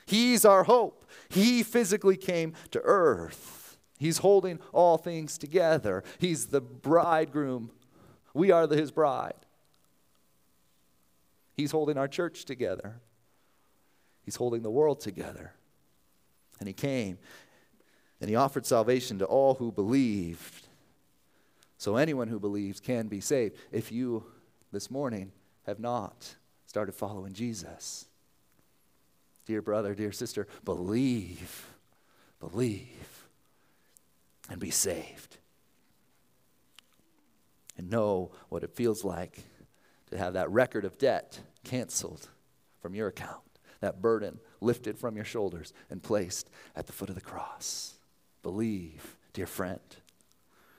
He's 0.04 0.44
our 0.44 0.64
hope. 0.64 1.06
He 1.30 1.62
physically 1.62 2.18
came 2.18 2.52
to 2.72 2.80
earth. 2.84 3.78
He's 3.98 4.18
holding 4.18 4.58
all 4.70 4.98
things 4.98 5.38
together. 5.38 6.04
He's 6.18 6.48
the 6.48 6.60
bridegroom. 6.60 7.70
We 8.34 8.50
are 8.50 8.66
the, 8.66 8.76
his 8.76 8.90
bride. 8.90 9.43
He's 11.56 11.70
holding 11.70 11.96
our 11.96 12.08
church 12.08 12.44
together. 12.44 13.00
He's 14.22 14.36
holding 14.36 14.62
the 14.62 14.70
world 14.70 15.00
together. 15.00 15.52
And 16.58 16.66
he 16.66 16.72
came 16.72 17.18
and 18.20 18.30
he 18.30 18.36
offered 18.36 18.64
salvation 18.64 19.18
to 19.18 19.24
all 19.24 19.54
who 19.54 19.70
believed. 19.70 20.66
So 21.78 21.96
anyone 21.96 22.28
who 22.28 22.40
believes 22.40 22.80
can 22.80 23.08
be 23.08 23.20
saved. 23.20 23.56
If 23.70 23.92
you 23.92 24.24
this 24.72 24.90
morning 24.90 25.32
have 25.66 25.78
not 25.78 26.34
started 26.66 26.92
following 26.92 27.34
Jesus, 27.34 28.06
dear 29.46 29.60
brother, 29.60 29.94
dear 29.94 30.12
sister, 30.12 30.48
believe, 30.64 31.66
believe, 32.40 33.26
and 34.48 34.58
be 34.58 34.70
saved. 34.70 35.36
And 37.76 37.90
know 37.90 38.30
what 38.48 38.62
it 38.62 38.70
feels 38.70 39.04
like 39.04 39.40
to 40.14 40.20
have 40.20 40.34
that 40.34 40.48
record 40.50 40.84
of 40.84 40.96
debt 40.96 41.40
canceled 41.64 42.28
from 42.80 42.94
your 42.94 43.08
account, 43.08 43.42
that 43.80 44.00
burden 44.00 44.38
lifted 44.60 44.96
from 44.96 45.16
your 45.16 45.24
shoulders 45.24 45.72
and 45.90 46.02
placed 46.02 46.48
at 46.76 46.86
the 46.86 46.92
foot 46.92 47.08
of 47.08 47.16
the 47.16 47.20
cross. 47.20 47.94
Believe, 48.42 49.16
dear 49.32 49.46
friend. 49.46 49.80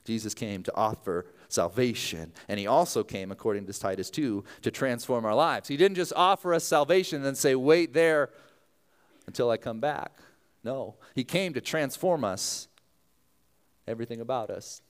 Jesus 0.06 0.34
came 0.34 0.64
to 0.64 0.74
offer 0.74 1.26
salvation, 1.50 2.32
and 2.48 2.60
he 2.60 2.66
also 2.66 3.04
came, 3.04 3.30
according 3.30 3.66
to 3.66 3.74
Titus 3.78 4.10
2, 4.10 4.44
to 4.62 4.72
transform 4.72 5.26
our 5.26 5.36
lives. 5.36 5.68
He 5.68 5.76
didn't 5.76 5.96
just 5.96 6.14
offer 6.16 6.54
us 6.54 6.64
salvation 6.64 7.18
and 7.18 7.26
then 7.26 7.36
say, 7.36 7.56
wait 7.56 7.94
there 7.94 8.30
until 9.28 9.50
I 9.50 9.58
come 9.58 9.82
back. 9.82 10.14
No, 10.64 10.96
he 11.14 11.26
came 11.26 11.54
to 11.56 11.62
transform 11.62 12.24
us, 12.24 12.70
everything 13.86 14.22
about 14.22 14.50
us, 14.50 14.82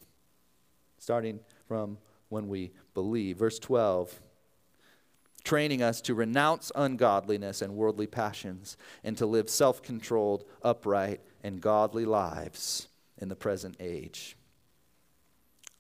starting 1.00 1.40
from 1.68 1.98
when 2.30 2.48
we 2.48 2.74
believe. 2.94 3.38
Verse 3.38 3.58
12 3.58 4.22
training 5.46 5.82
us 5.82 6.02
to 6.02 6.14
renounce 6.14 6.72
ungodliness 6.76 7.62
and 7.62 7.76
worldly 7.76 8.08
passions 8.08 8.76
and 9.04 9.18
to 9.18 9.26
live 9.26 9.50
self 9.50 9.82
controlled, 9.82 10.44
upright, 10.62 11.22
and 11.44 11.62
godly 11.62 12.04
lives 12.04 12.90
in 13.18 13.30
the 13.30 13.36
present 13.36 13.78
age. 13.80 14.36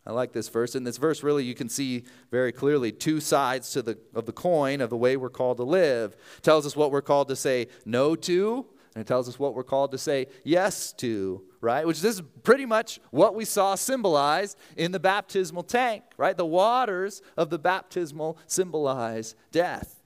I 0.08 0.12
like 0.12 0.34
this 0.34 0.49
verse. 0.49 0.75
In 0.75 0.84
this 0.84 0.97
verse, 0.97 1.23
really, 1.23 1.43
you 1.43 1.56
can 1.56 1.67
see 1.67 2.04
very 2.30 2.51
clearly 2.51 2.91
two 2.91 3.19
sides 3.19 3.71
to 3.71 3.82
the, 3.82 3.97
of 4.13 4.28
the 4.28 4.32
coin 4.32 4.80
of 4.80 4.91
the 4.91 4.97
way 4.97 5.17
we're 5.17 5.30
called 5.30 5.58
to 5.58 5.63
live. 5.63 6.15
It 6.38 6.43
tells 6.43 6.65
us 6.67 6.75
what 6.75 6.91
we're 6.91 7.01
called 7.01 7.28
to 7.30 7.36
say 7.36 7.69
no 7.86 8.15
to, 8.17 8.67
and 8.95 9.01
it 9.01 9.08
tells 9.08 9.27
us 9.27 9.38
what 9.38 9.53
we're 9.53 9.63
called 9.63 9.91
to 9.91 9.97
say 9.97 10.27
yes 10.45 10.93
to, 10.93 11.43
right? 11.60 11.86
Which 11.86 12.01
is 12.01 12.23
pretty 12.43 12.65
much 12.65 13.01
what 13.12 13.36
we 13.36 13.43
saw 13.43 13.75
symbolized 13.75 14.58
in 14.77 14.93
the 14.93 15.01
baptismal 15.01 15.63
tank, 15.63 16.03
right? 16.15 16.36
The 16.36 16.45
waters 16.45 17.21
of 17.36 17.49
the 17.49 17.60
baptismal 17.60 18.38
symbolize 18.47 19.36
death. 19.51 20.01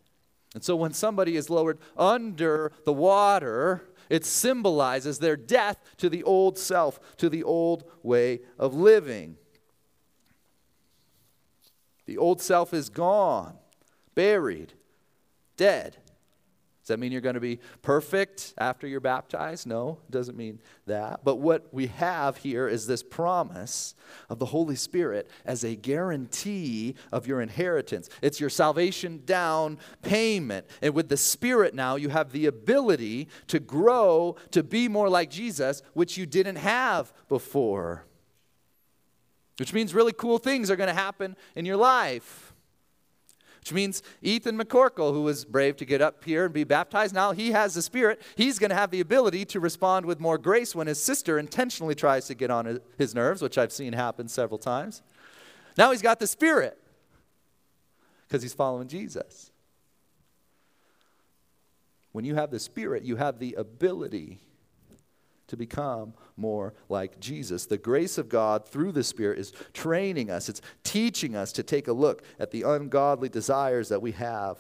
And 0.56 0.63
so 0.63 0.75
when 0.75 0.93
somebody 0.93 1.36
is 1.36 1.52
lowered 1.52 1.78
under 1.95 2.71
the 2.84 2.93
water, 2.93 3.84
it 4.10 4.25
symbolizes 4.25 5.19
their 5.19 5.38
death 5.38 5.78
to 5.97 6.10
the 6.10 6.23
old 6.23 6.58
self, 6.58 6.99
to 7.17 7.30
the 7.30 7.43
old 7.43 7.84
way 8.02 8.39
of 8.58 8.73
living. 8.73 9.38
The 12.08 12.17
old 12.17 12.41
self 12.41 12.73
is 12.73 12.89
gone, 12.89 13.56
buried, 14.15 14.73
dead. 15.58 15.97
Does 16.89 16.95
that 16.95 16.99
mean 17.02 17.12
you're 17.12 17.21
going 17.21 17.36
to 17.36 17.39
be 17.39 17.60
perfect 17.84 18.56
after 18.58 18.88
you're 18.88 18.99
baptized? 18.99 19.67
No, 19.67 19.99
it 20.08 20.12
doesn't 20.12 20.36
mean 20.36 20.60
that. 20.88 21.23
But 21.23 21.36
what 21.36 21.71
we 21.71 21.86
have 21.86 22.38
here 22.38 22.67
is 22.67 22.88
this 22.88 23.04
promise 23.04 23.93
of 24.28 24.39
the 24.39 24.47
Holy 24.47 24.75
Spirit 24.75 25.30
as 25.45 25.63
a 25.63 25.75
guarantee 25.75 26.95
of 27.12 27.28
your 27.28 27.41
inheritance. 27.41 28.10
It's 28.23 28.39
your 28.39 28.49
salvation 28.49 29.21
down 29.23 29.78
payment. 30.02 30.65
And 30.82 30.95
with 30.95 31.10
the 31.10 31.17
Spirit 31.17 31.75
now, 31.75 31.95
you 31.95 32.10
have 32.10 32.32
the 32.32 32.47
ability 32.47 33.28
to 33.49 33.60
grow 33.60 34.36
to 34.49 34.63
be 34.63 34.88
more 34.88 35.10
like 35.10 35.30
Jesus, 35.30 35.84
which 35.93 36.17
you 36.17 36.25
didn't 36.25 36.56
have 36.56 37.13
before 37.28 38.08
which 39.60 39.73
means 39.73 39.93
really 39.93 40.13
cool 40.13 40.38
things 40.38 40.71
are 40.71 40.78
going 40.78 40.88
to 40.88 40.93
happen 40.93 41.36
in 41.54 41.65
your 41.65 41.75
life. 41.75 42.49
Which 43.60 43.74
means 43.74 44.02
Ethan 44.22 44.58
McCorkle, 44.58 45.13
who 45.13 45.24
was 45.24 45.45
brave 45.45 45.76
to 45.78 45.86
get 45.86 46.02
up 46.02 46.24
here 46.24 46.45
and 46.45 46.54
be 46.54 46.63
baptized, 46.63 47.13
now 47.13 47.34
he 47.34 47.52
has 47.52 47.74
the 47.74 47.82
Spirit. 47.82 48.22
He's 48.36 48.58
going 48.58 48.69
to 48.69 48.76
have 48.76 48.91
the 48.91 49.02
ability 49.02 49.45
to 49.45 49.60
respond 49.60 50.06
with 50.06 50.19
more 50.19 50.38
grace 50.38 50.74
when 50.74 50.88
his 50.88 51.02
sister 51.02 51.38
intentionally 51.38 51.95
tries 51.95 52.28
to 52.28 52.36
get 52.36 52.50
on 52.50 52.80
his 52.98 53.13
nerves, 53.13 53.41
which 53.41 53.58
I've 53.58 53.72
seen 53.72 53.93
happen 53.93 54.28
several 54.28 54.58
times. 54.58 55.02
Now 55.78 55.91
he's 55.91 56.02
got 56.02 56.19
the 56.19 56.28
Spirit 56.28 56.78
because 58.28 58.41
he's 58.41 58.54
following 58.54 58.88
Jesus. 58.88 59.52
When 62.12 62.26
you 62.26 62.36
have 62.36 62.52
the 62.52 62.60
Spirit, 62.60 63.04
you 63.04 63.17
have 63.17 63.39
the 63.39 63.54
ability 63.54 64.39
to 65.50 65.58
become 65.58 66.14
more 66.38 66.74
like 66.88 67.20
Jesus. 67.20 67.66
The 67.66 67.78
grace 67.78 68.18
of 68.18 68.30
God 68.30 68.68
through 68.68 68.94
the 68.94 69.04
Spirit 69.04 69.40
is 69.40 69.54
training 69.74 70.30
us, 70.30 70.50
it's 70.50 70.62
teaching 70.84 71.36
us 71.36 71.52
to 71.54 71.64
take 71.64 71.88
a 71.88 71.94
look 71.94 72.24
at 72.40 72.52
the 72.52 72.64
ungodly 72.64 73.30
desires 73.30 73.90
that 73.90 74.02
we 74.02 74.14
have 74.14 74.60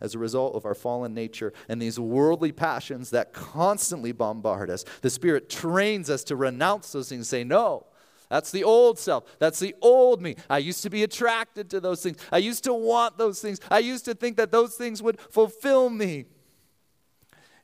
as 0.00 0.14
a 0.14 0.18
result 0.18 0.54
of 0.54 0.64
our 0.64 0.74
fallen 0.74 1.12
nature 1.12 1.52
and 1.68 1.82
these 1.82 1.98
worldly 1.98 2.52
passions 2.52 3.10
that 3.10 3.32
constantly 3.32 4.12
bombard 4.12 4.70
us. 4.70 4.84
The 5.02 5.10
Spirit 5.10 5.50
trains 5.50 6.08
us 6.08 6.24
to 6.24 6.36
renounce 6.36 6.92
those 6.92 7.08
things, 7.08 7.28
say, 7.28 7.44
No. 7.44 7.86
That's 8.30 8.50
the 8.50 8.62
old 8.62 8.98
self. 8.98 9.24
That's 9.38 9.58
the 9.58 9.74
old 9.80 10.20
me. 10.20 10.36
I 10.50 10.58
used 10.58 10.82
to 10.82 10.90
be 10.90 11.02
attracted 11.02 11.70
to 11.70 11.80
those 11.80 12.02
things. 12.02 12.18
I 12.30 12.36
used 12.36 12.62
to 12.64 12.74
want 12.74 13.16
those 13.16 13.40
things. 13.40 13.58
I 13.70 13.78
used 13.78 14.04
to 14.04 14.14
think 14.14 14.36
that 14.36 14.52
those 14.52 14.76
things 14.76 15.02
would 15.02 15.18
fulfill 15.18 15.88
me. 15.88 16.26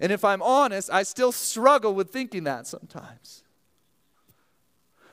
And 0.01 0.11
if 0.13 0.25
I'm 0.25 0.43
honest, 0.43 0.91
I 0.93 1.03
still 1.03 1.33
struggle 1.33 1.95
with 1.95 2.11
thinking 2.11 2.45
that 2.45 2.67
sometimes. 2.67 3.43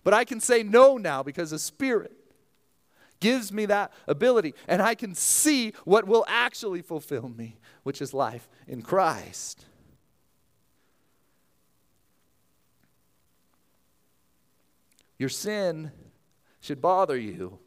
But 0.04 0.14
I 0.14 0.26
can 0.26 0.40
say 0.40 0.64
no 0.64 0.98
now 0.98 1.22
because 1.24 1.52
the 1.52 1.60
Spirit 1.60 2.12
gives 3.20 3.54
me 3.54 3.68
that 3.68 3.94
ability, 4.08 4.56
and 4.68 4.82
I 4.82 4.96
can 4.96 5.14
see 5.14 5.74
what 5.86 6.08
will 6.08 6.26
actually 6.28 6.82
fulfill 6.82 7.30
me, 7.30 7.58
which 7.84 8.02
is 8.02 8.14
life 8.14 8.50
in 8.68 8.82
Christ. 8.82 9.66
Your 15.20 15.30
sin 15.30 15.92
should 16.62 16.82
bother 16.82 17.16
you. 17.16 17.60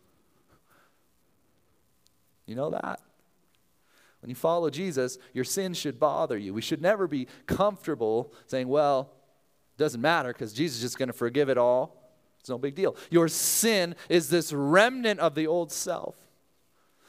You 2.46 2.56
know 2.56 2.70
that? 2.70 3.00
When 4.24 4.30
you 4.30 4.36
follow 4.36 4.70
Jesus, 4.70 5.18
your 5.34 5.44
sin 5.44 5.74
should 5.74 6.00
bother 6.00 6.38
you. 6.38 6.54
We 6.54 6.62
should 6.62 6.80
never 6.80 7.06
be 7.06 7.28
comfortable 7.46 8.32
saying, 8.46 8.68
well, 8.68 9.10
it 9.76 9.82
doesn't 9.82 10.00
matter 10.00 10.32
because 10.32 10.54
Jesus 10.54 10.76
is 10.76 10.82
just 10.82 10.98
going 10.98 11.08
to 11.08 11.12
forgive 11.12 11.50
it 11.50 11.58
all. 11.58 12.10
It's 12.40 12.48
no 12.48 12.56
big 12.56 12.74
deal. 12.74 12.96
Your 13.10 13.28
sin 13.28 13.94
is 14.08 14.30
this 14.30 14.50
remnant 14.50 15.20
of 15.20 15.34
the 15.34 15.46
old 15.46 15.70
self. 15.70 16.14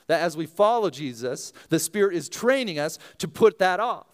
That 0.08 0.24
as 0.24 0.36
we 0.36 0.46
follow 0.46 0.90
Jesus, 0.90 1.54
the 1.70 1.80
Spirit 1.80 2.18
is 2.18 2.28
training 2.28 2.80
us 2.80 3.00
to 3.20 3.30
put 3.30 3.60
that 3.60 3.80
off 3.80 4.08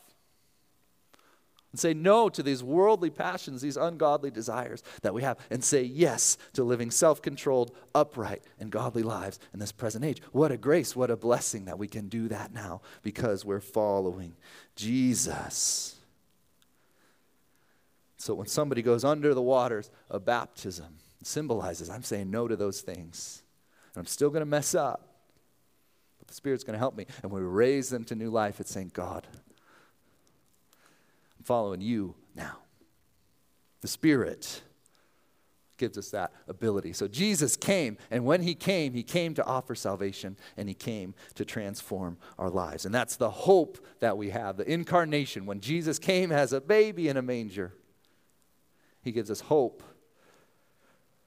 and 1.71 1.79
say 1.79 1.93
no 1.93 2.27
to 2.29 2.43
these 2.43 2.63
worldly 2.63 3.09
passions, 3.09 3.61
these 3.61 3.77
ungodly 3.77 4.29
desires 4.29 4.83
that 5.01 5.13
we 5.13 5.21
have, 5.21 5.37
and 5.49 5.63
say 5.63 5.81
yes 5.83 6.37
to 6.53 6.63
living 6.63 6.91
self 6.91 7.21
controlled, 7.21 7.71
upright, 7.95 8.43
and 8.59 8.71
godly 8.71 9.03
lives 9.03 9.39
in 9.53 9.59
this 9.59 9.71
present 9.71 10.03
age. 10.03 10.21
What 10.31 10.51
a 10.51 10.57
grace, 10.57 10.95
what 10.95 11.09
a 11.09 11.15
blessing 11.15 11.65
that 11.65 11.79
we 11.79 11.87
can 11.87 12.09
do 12.09 12.27
that 12.27 12.53
now 12.53 12.81
because 13.03 13.45
we're 13.45 13.61
following 13.61 14.35
Jesus. 14.75 15.95
So 18.17 18.35
when 18.35 18.47
somebody 18.47 18.81
goes 18.81 19.03
under 19.03 19.33
the 19.33 19.41
waters 19.41 19.89
of 20.09 20.25
baptism, 20.25 20.97
symbolizes 21.23 21.89
I'm 21.89 22.03
saying 22.03 22.29
no 22.29 22.47
to 22.47 22.55
those 22.55 22.81
things. 22.81 23.41
And 23.93 24.01
I'm 24.01 24.07
still 24.07 24.29
going 24.29 24.41
to 24.41 24.45
mess 24.45 24.75
up. 24.75 25.07
But 26.19 26.27
the 26.27 26.33
Spirit's 26.33 26.63
going 26.63 26.73
to 26.73 26.79
help 26.79 26.95
me. 26.95 27.07
And 27.23 27.31
we 27.31 27.41
raise 27.41 27.89
them 27.89 28.03
to 28.05 28.15
new 28.15 28.29
life, 28.29 28.59
it's 28.59 28.71
saying, 28.71 28.91
God, 28.93 29.25
I'm 31.41 31.45
following 31.45 31.81
you 31.81 32.13
now. 32.35 32.57
The 33.81 33.87
Spirit 33.87 34.61
gives 35.79 35.97
us 35.97 36.11
that 36.11 36.31
ability. 36.47 36.93
So 36.93 37.07
Jesus 37.07 37.57
came, 37.57 37.97
and 38.11 38.25
when 38.25 38.43
he 38.43 38.53
came, 38.53 38.93
he 38.93 39.01
came 39.01 39.33
to 39.33 39.43
offer 39.43 39.73
salvation 39.73 40.37
and 40.55 40.69
he 40.69 40.75
came 40.75 41.15
to 41.33 41.43
transform 41.43 42.19
our 42.37 42.51
lives. 42.51 42.85
And 42.85 42.93
that's 42.93 43.15
the 43.15 43.31
hope 43.31 43.83
that 44.01 44.19
we 44.19 44.29
have 44.29 44.55
the 44.55 44.71
incarnation. 44.71 45.47
When 45.47 45.61
Jesus 45.61 45.97
came 45.97 46.31
as 46.31 46.53
a 46.53 46.61
baby 46.61 47.07
in 47.07 47.17
a 47.17 47.23
manger, 47.23 47.73
he 49.01 49.11
gives 49.11 49.31
us 49.31 49.41
hope. 49.41 49.81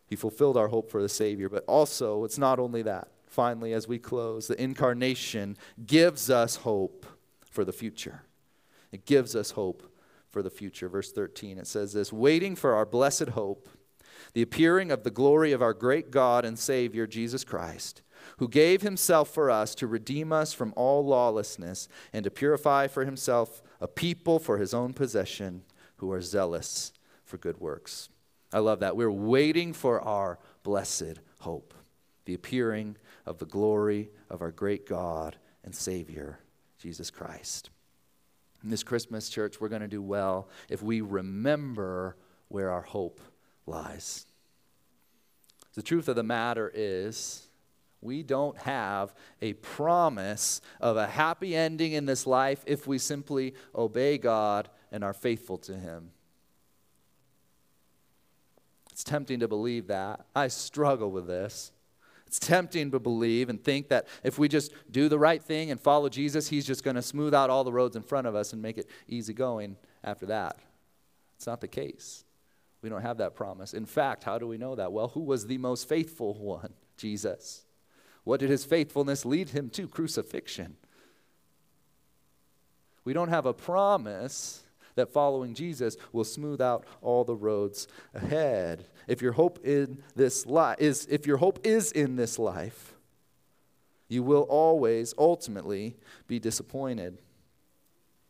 He 0.07 0.15
fulfilled 0.15 0.57
our 0.57 0.69
hope 0.69 0.93
for 0.93 1.03
the 1.03 1.09
Savior, 1.09 1.49
but 1.49 1.65
also, 1.67 2.23
it's 2.23 2.39
not 2.39 2.61
only 2.61 2.83
that. 2.83 3.09
Finally, 3.27 3.73
as 3.73 3.89
we 3.89 3.99
close, 3.99 4.47
the 4.47 4.63
incarnation 4.63 5.57
gives 5.85 6.31
us 6.31 6.55
hope 6.55 7.05
for 7.41 7.65
the 7.65 7.73
future. 7.73 8.23
It 8.93 9.07
gives 9.07 9.35
us 9.35 9.51
hope 9.51 9.91
for 10.35 10.43
the 10.43 10.51
future. 10.51 10.89
Verse 10.89 11.13
13, 11.13 11.59
it 11.59 11.67
says 11.69 11.93
this 11.93 12.13
waiting 12.13 12.57
for 12.57 12.75
our 12.75 12.85
blessed 12.85 13.29
hope, 13.31 13.69
the 14.33 14.43
appearing 14.43 14.91
of 14.91 15.05
the 15.05 15.11
glory 15.11 15.53
of 15.53 15.63
our 15.63 15.73
great 15.73 16.11
God 16.11 16.45
and 16.45 16.59
Savior, 16.59 17.07
Jesus 17.07 17.45
Christ, 17.45 18.03
who 18.39 18.49
gave 18.49 18.83
himself 18.83 19.33
for 19.33 19.49
us 19.49 19.77
to 19.77 19.87
redeem 19.87 20.33
us 20.33 20.53
from 20.53 20.75
all 20.75 21.07
lawlessness 21.07 21.87
and 22.13 22.25
to 22.25 22.33
purify 22.33 22.89
for 22.89 23.05
himself 23.05 23.63
a 23.81 23.87
people 23.87 24.41
for 24.41 24.59
his 24.59 24.75
own 24.75 24.93
possession 24.93 25.63
who 25.99 26.11
are 26.11 26.21
zealous 26.21 26.93
for 27.25 27.39
good 27.39 27.61
works. 27.61 28.09
I 28.53 28.59
love 28.59 28.81
that. 28.81 28.97
We're 28.97 29.13
waiting 29.13 29.73
for 29.73 30.01
our 30.01 30.41
blessed 30.65 31.21
hope, 31.41 31.75
the 32.25 32.35
appearing 32.35 32.97
of 33.25 33.39
the 33.39 33.47
glory 33.47 34.11
of 34.29 34.43
our 34.43 34.51
great 34.51 34.85
God 34.85 35.37
and 35.63 35.73
Savior, 35.73 36.41
Jesus 36.77 37.13
Christ. 37.13 37.71
In 38.65 38.71
this 38.71 38.83
Christmas, 38.83 39.29
church, 39.29 39.61
we're 39.61 39.69
going 39.69 39.83
to 39.83 39.89
do 39.89 40.01
well 40.01 40.49
if 40.71 40.83
we 40.83 41.03
remember 41.03 42.17
where 42.49 42.71
our 42.71 42.81
hope 42.81 43.21
lies. 43.67 44.27
The 45.75 45.83
truth 45.83 46.09
of 46.09 46.17
the 46.17 46.23
matter 46.23 46.73
is, 46.75 47.49
we 48.01 48.23
don't 48.23 48.57
have 48.59 49.15
a 49.43 49.53
promise 49.55 50.63
of 50.81 50.97
a 50.97 51.07
happy 51.07 51.55
ending 51.55 51.93
in 51.93 52.07
this 52.07 52.27
life 52.27 52.65
if 52.67 52.87
we 52.87 52.97
simply 52.97 53.55
obey 53.75 54.17
God 54.17 54.71
and 54.91 55.05
are 55.05 55.15
faithful 55.15 55.59
to 55.59 55.77
Him. 55.77 56.11
It's 58.93 59.05
tempting 59.05 59.41
to 59.41 59.49
believe 59.49 59.89
that. 59.89 60.25
I 60.35 60.49
struggle 60.49 61.11
with 61.11 61.27
this. 61.27 61.73
It's 62.35 62.45
tempting 62.45 62.91
to 62.91 62.99
believe 62.99 63.49
and 63.49 63.63
think 63.63 63.91
that 63.91 64.09
if 64.25 64.41
we 64.41 64.49
just 64.49 64.73
do 64.91 65.09
the 65.09 65.21
right 65.21 65.41
thing 65.41 65.71
and 65.71 65.81
follow 65.81 66.09
Jesus, 66.09 66.49
He's 66.49 66.67
just 66.67 66.83
going 66.83 66.97
to 66.97 67.03
smooth 67.03 67.33
out 67.33 67.49
all 67.49 67.63
the 67.63 67.73
roads 67.73 67.95
in 67.95 68.03
front 68.03 68.27
of 68.27 68.35
us 68.35 68.53
and 68.53 68.61
make 68.61 68.77
it 68.77 68.89
easy 69.07 69.33
going 69.33 69.77
after 70.03 70.27
that. 70.27 70.59
It's 71.37 71.47
not 71.47 71.61
the 71.61 71.69
case. 71.69 72.25
We 72.83 72.89
don't 72.89 73.03
have 73.03 73.19
that 73.19 73.37
promise. 73.37 73.73
In 73.73 73.87
fact, 73.87 74.25
how 74.25 74.39
do 74.39 74.49
we 74.49 74.59
know 74.59 74.75
that? 74.75 74.91
Well, 74.91 75.09
who 75.09 75.21
was 75.21 75.47
the 75.47 75.59
most 75.59 75.89
faithful 75.89 76.35
one? 76.35 76.73
Jesus. 76.97 77.67
What 78.25 78.41
did 78.41 78.51
his 78.51 78.65
faithfulness 78.65 79.25
lead 79.25 79.51
him 79.51 79.71
to? 79.71 79.87
Crucifixion. 79.87 80.75
We 83.05 83.13
don't 83.13 83.29
have 83.29 83.47
a 83.47 83.55
promise 83.55 84.64
that 84.95 85.13
following 85.13 85.55
Jesus 85.55 85.97
will 86.13 86.25
smooth 86.25 86.61
out 86.61 86.85
all 87.03 87.25
the 87.25 87.35
roads 87.35 87.89
ahead. 88.15 88.87
If 89.09 89.23
your 89.23 89.33
hope 89.33 89.65
in 89.65 90.03
this 90.15 90.47
life 90.47 90.77
is 90.81 91.07
if 91.11 91.27
your 91.27 91.39
hope 91.39 91.67
is 91.67 91.93
in 91.93 92.17
this 92.17 92.39
life, 92.39 92.95
you 94.09 94.23
will 94.23 94.43
always 94.43 95.15
ultimately 95.19 95.97
be 96.27 96.39
disappointed. 96.39 97.19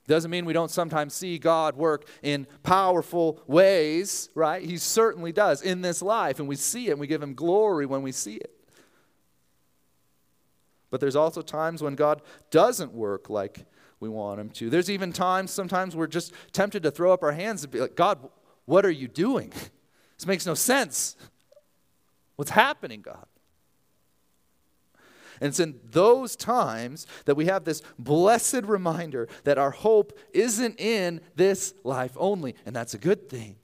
Doesn't 0.06 0.30
mean 0.30 0.44
we 0.44 0.52
don't 0.52 0.70
sometimes 0.70 1.14
see 1.14 1.38
God 1.38 1.76
work 1.76 2.06
in 2.22 2.46
powerful 2.62 3.40
ways, 3.46 4.28
right? 4.34 4.62
He 4.62 4.76
certainly 4.76 5.32
does 5.32 5.62
in 5.62 5.80
this 5.80 6.02
life, 6.02 6.38
and 6.38 6.48
we 6.48 6.56
see 6.56 6.88
it 6.88 6.92
and 6.92 7.00
we 7.00 7.06
give 7.06 7.22
Him 7.22 7.34
glory 7.34 7.86
when 7.86 8.02
we 8.02 8.12
see 8.12 8.34
it. 8.34 8.50
But 10.90 11.00
there's 11.00 11.16
also 11.16 11.42
times 11.42 11.82
when 11.82 11.94
God 11.94 12.22
doesn't 12.50 12.92
work 12.92 13.28
like 13.30 13.64
we 14.00 14.08
want 14.08 14.40
Him 14.40 14.50
to. 14.50 14.70
There's 14.70 14.90
even 14.90 15.12
times, 15.12 15.50
sometimes 15.50 15.96
we're 15.96 16.06
just 16.06 16.32
tempted 16.52 16.82
to 16.82 16.90
throw 16.90 17.12
up 17.12 17.22
our 17.22 17.32
hands 17.32 17.64
and 17.64 17.72
be 17.72 17.80
like, 17.80 17.94
God, 17.94 18.18
what 18.64 18.84
are 18.86 18.90
you 18.90 19.08
doing? 19.08 19.52
This 20.16 20.28
makes 20.28 20.46
no 20.46 20.54
sense. 20.54 21.16
What's 22.36 22.52
happening, 22.52 23.02
God? 23.02 23.26
And 25.40 25.48
it's 25.48 25.60
in 25.60 25.80
those 25.90 26.36
times 26.36 27.06
that 27.24 27.34
we 27.34 27.46
have 27.46 27.64
this 27.64 27.82
blessed 27.98 28.62
reminder 28.62 29.28
that 29.42 29.58
our 29.58 29.72
hope 29.72 30.18
isn't 30.32 30.78
in 30.80 31.20
this 31.34 31.74
life 31.82 32.12
only, 32.16 32.54
and 32.64 32.74
that's 32.74 32.94
a 32.94 32.98
good 32.98 33.28
thing. 33.28 33.56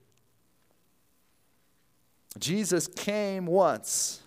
Jesus 2.38 2.86
came 2.86 3.46
once, 3.46 4.22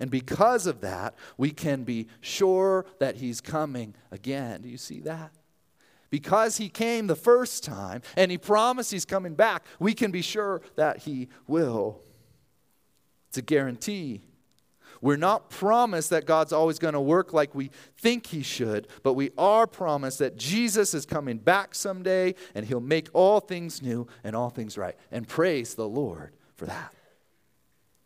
and 0.00 0.10
because 0.10 0.66
of 0.66 0.80
that, 0.80 1.14
we 1.36 1.50
can 1.50 1.84
be 1.84 2.08
sure 2.20 2.86
that 2.98 3.16
he's 3.16 3.40
coming 3.40 3.94
again. 4.10 4.62
Do 4.62 4.68
you 4.68 4.78
see 4.78 5.00
that? 5.00 5.32
Because 6.08 6.56
he 6.56 6.68
came 6.68 7.06
the 7.06 7.14
first 7.14 7.62
time 7.62 8.02
and 8.16 8.30
he 8.30 8.38
promised 8.38 8.90
he's 8.90 9.04
coming 9.04 9.34
back, 9.34 9.64
we 9.78 9.94
can 9.94 10.10
be 10.10 10.22
sure 10.22 10.62
that 10.74 10.98
he 10.98 11.28
will. 11.46 12.00
It's 13.28 13.38
a 13.38 13.42
guarantee. 13.42 14.22
We're 15.02 15.16
not 15.16 15.50
promised 15.50 16.10
that 16.10 16.26
God's 16.26 16.52
always 16.52 16.78
going 16.78 16.94
to 16.94 17.00
work 17.00 17.32
like 17.32 17.54
we 17.54 17.70
think 17.96 18.26
He 18.26 18.42
should, 18.42 18.86
but 19.02 19.14
we 19.14 19.30
are 19.38 19.66
promised 19.66 20.18
that 20.18 20.36
Jesus 20.36 20.92
is 20.92 21.06
coming 21.06 21.38
back 21.38 21.74
someday 21.74 22.34
and 22.54 22.66
He'll 22.66 22.80
make 22.80 23.08
all 23.14 23.40
things 23.40 23.80
new 23.80 24.06
and 24.24 24.36
all 24.36 24.50
things 24.50 24.76
right. 24.76 24.96
And 25.10 25.26
praise 25.26 25.74
the 25.74 25.88
Lord 25.88 26.34
for 26.54 26.66
that. 26.66 26.92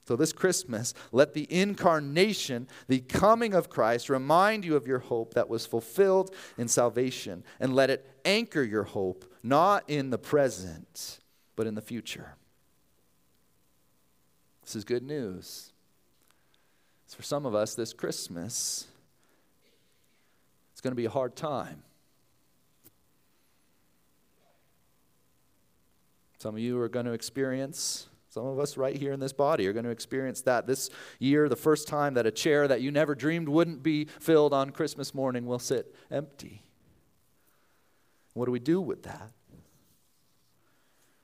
So, 0.07 0.17
this 0.17 0.35
Christmas, 0.35 0.93
let 1.13 1.33
the 1.33 1.51
incarnation, 1.51 2.69
the 2.89 3.01
coming 3.01 3.55
of 3.55 3.71
Christ, 3.71 4.11
remind 4.11 4.65
you 4.65 4.77
of 4.77 4.87
your 4.87 4.99
hope 4.99 5.33
that 5.35 5.49
was 5.49 5.65
fulfilled 5.65 6.35
in 6.59 6.69
salvation. 6.69 7.43
And 7.59 7.75
let 7.75 7.89
it 7.89 8.07
anchor 8.25 8.63
your 8.63 8.85
hope, 8.85 9.25
not 9.43 9.89
in 9.89 10.11
the 10.11 10.19
present, 10.19 11.21
but 11.57 11.67
in 11.67 11.75
the 11.75 11.81
future. 11.81 12.37
This 14.63 14.77
is 14.77 14.85
good 14.85 15.03
news. 15.03 15.73
For 17.15 17.23
some 17.23 17.47
of 17.47 17.55
us, 17.55 17.77
this 17.77 17.93
Christmas, 17.93 18.89
it's 20.73 20.81
going 20.81 20.91
to 20.91 20.97
be 20.97 21.05
a 21.05 21.11
hard 21.11 21.37
time. 21.37 21.85
Some 26.39 26.57
of 26.57 26.61
you 26.61 26.79
are 26.81 26.89
going 26.89 27.07
to 27.07 27.13
experience 27.13 28.09
some 28.35 28.47
of 28.47 28.59
us 28.59 28.77
right 28.77 28.97
here 28.97 29.13
in 29.13 29.21
this 29.21 29.33
body 29.33 29.65
are 29.69 29.73
going 29.73 29.85
to 29.85 29.93
experience 29.93 30.41
that 30.41 30.67
this 30.67 30.91
year, 31.21 31.49
the 31.49 31.55
first 31.55 31.87
time 31.87 32.15
that 32.15 32.27
a 32.27 32.33
chair 32.33 32.67
that 32.67 32.81
you 32.81 32.91
never 32.91 33.15
dreamed 33.15 33.49
wouldn't 33.49 33.81
be 33.81 34.07
filled 34.07 34.53
on 34.53 34.71
Christmas 34.71 35.15
morning 35.15 35.47
will 35.47 35.61
sit 35.61 35.95
empty. 36.11 36.65
What 38.33 38.47
do 38.47 38.51
we 38.51 38.59
do 38.59 38.81
with 38.81 39.05
that? 39.05 39.31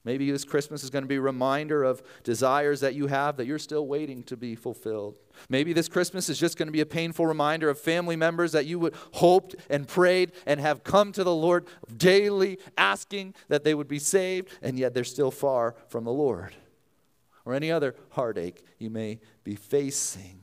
Maybe 0.05 0.31
this 0.31 0.45
Christmas 0.45 0.85
is 0.85 0.91
going 0.91 1.03
to 1.03 1.09
be 1.09 1.17
a 1.17 1.21
reminder 1.21 1.83
of 1.83 2.01
desires 2.23 2.79
that 2.79 2.95
you 2.95 3.09
have 3.09 3.39
that 3.39 3.47
you're 3.49 3.59
still 3.59 3.89
waiting 3.89 4.23
to 4.23 4.37
be 4.37 4.55
fulfilled. 4.55 5.19
Maybe 5.49 5.73
this 5.73 5.89
Christmas 5.89 6.29
is 6.29 6.39
just 6.39 6.57
going 6.57 6.69
to 6.69 6.73
be 6.73 6.81
a 6.81 6.87
painful 6.87 7.27
reminder 7.27 7.69
of 7.69 7.81
family 7.81 8.15
members 8.15 8.53
that 8.53 8.67
you 8.67 8.79
would 8.79 8.95
hoped 9.15 9.57
and 9.69 9.89
prayed 9.89 10.31
and 10.47 10.61
have 10.61 10.85
come 10.85 11.11
to 11.11 11.25
the 11.25 11.35
Lord 11.35 11.67
daily 11.97 12.61
asking 12.79 13.35
that 13.49 13.65
they 13.65 13.75
would 13.75 13.89
be 13.89 13.99
saved 13.99 14.49
and 14.63 14.79
yet 14.79 14.95
they're 14.95 15.03
still 15.03 15.33
far 15.33 15.75
from 15.89 16.05
the 16.05 16.13
Lord 16.13 16.55
or 17.45 17.55
any 17.55 17.71
other 17.71 17.95
heartache 18.11 18.63
you 18.79 18.91
may 18.91 19.21
be 19.45 19.55
facing. 19.55 20.43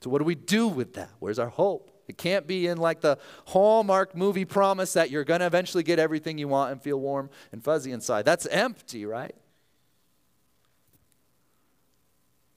So, 0.00 0.10
what 0.10 0.18
do 0.18 0.24
we 0.24 0.34
do 0.34 0.68
with 0.68 0.94
that? 0.94 1.10
Where's 1.18 1.38
our 1.38 1.48
hope? 1.48 1.90
It 2.06 2.18
can't 2.18 2.46
be 2.46 2.66
in 2.66 2.78
like 2.78 3.00
the 3.00 3.18
Hallmark 3.46 4.14
movie 4.14 4.44
promise 4.44 4.92
that 4.92 5.10
you're 5.10 5.24
going 5.24 5.40
to 5.40 5.46
eventually 5.46 5.82
get 5.82 5.98
everything 5.98 6.36
you 6.36 6.48
want 6.48 6.72
and 6.72 6.82
feel 6.82 7.00
warm 7.00 7.30
and 7.52 7.64
fuzzy 7.64 7.92
inside. 7.92 8.24
That's 8.24 8.46
empty, 8.46 9.06
right? 9.06 9.34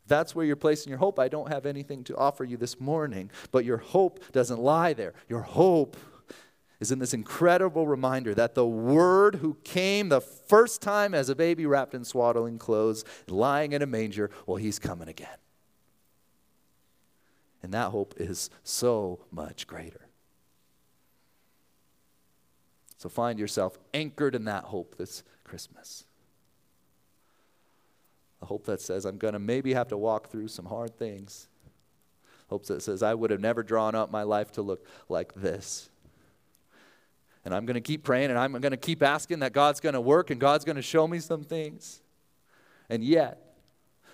That's 0.07 0.33
where 0.33 0.45
you're 0.45 0.55
placing 0.55 0.89
your 0.89 0.99
hope. 0.99 1.19
I 1.19 1.27
don't 1.27 1.51
have 1.51 1.65
anything 1.65 2.03
to 2.05 2.15
offer 2.15 2.43
you 2.43 2.57
this 2.57 2.79
morning, 2.79 3.29
but 3.51 3.65
your 3.65 3.77
hope 3.77 4.19
doesn't 4.31 4.59
lie 4.59 4.93
there. 4.93 5.13
Your 5.27 5.41
hope 5.41 5.97
is 6.79 6.91
in 6.91 6.99
this 6.99 7.13
incredible 7.13 7.87
reminder 7.87 8.33
that 8.35 8.55
the 8.55 8.65
Word 8.65 9.35
who 9.35 9.57
came 9.63 10.09
the 10.09 10.21
first 10.21 10.81
time 10.81 11.13
as 11.13 11.29
a 11.29 11.35
baby 11.35 11.65
wrapped 11.65 11.93
in 11.93 12.03
swaddling 12.03 12.57
clothes, 12.57 13.03
lying 13.27 13.71
in 13.71 13.81
a 13.81 13.87
manger, 13.87 14.29
well, 14.45 14.57
he's 14.57 14.77
coming 14.79 15.07
again. 15.07 15.37
And 17.63 17.73
that 17.73 17.89
hope 17.89 18.13
is 18.17 18.49
so 18.63 19.25
much 19.31 19.65
greater. 19.65 20.07
So 22.97 23.09
find 23.09 23.39
yourself 23.39 23.77
anchored 23.93 24.35
in 24.35 24.45
that 24.45 24.65
hope 24.65 24.97
this 24.97 25.23
Christmas. 25.43 26.05
A 28.41 28.45
hope 28.45 28.65
that 28.65 28.81
says, 28.81 29.05
I'm 29.05 29.17
going 29.17 29.33
to 29.33 29.39
maybe 29.39 29.73
have 29.73 29.87
to 29.89 29.97
walk 29.97 30.29
through 30.29 30.47
some 30.47 30.65
hard 30.65 30.97
things. 30.97 31.47
Hope 32.49 32.65
that 32.67 32.81
says, 32.81 33.03
I 33.03 33.13
would 33.13 33.31
have 33.31 33.41
never 33.41 33.63
drawn 33.63 33.95
up 33.95 34.11
my 34.11 34.23
life 34.23 34.51
to 34.53 34.61
look 34.61 34.85
like 35.09 35.33
this. 35.35 35.89
And 37.47 37.55
I'm 37.55 37.65
going 37.65 37.75
to 37.75 37.81
keep 37.81 38.03
praying 38.03 38.29
and 38.29 38.37
I'm 38.37 38.51
going 38.51 38.71
to 38.71 38.75
keep 38.75 39.01
asking 39.01 39.39
that 39.39 39.53
God's 39.53 39.79
going 39.79 39.93
to 39.93 40.01
work 40.01 40.31
and 40.31 40.37
God's 40.37 40.65
going 40.65 40.75
to 40.75 40.81
show 40.81 41.07
me 41.07 41.19
some 41.19 41.45
things. 41.45 42.01
And 42.89 43.01
yet, 43.01 43.41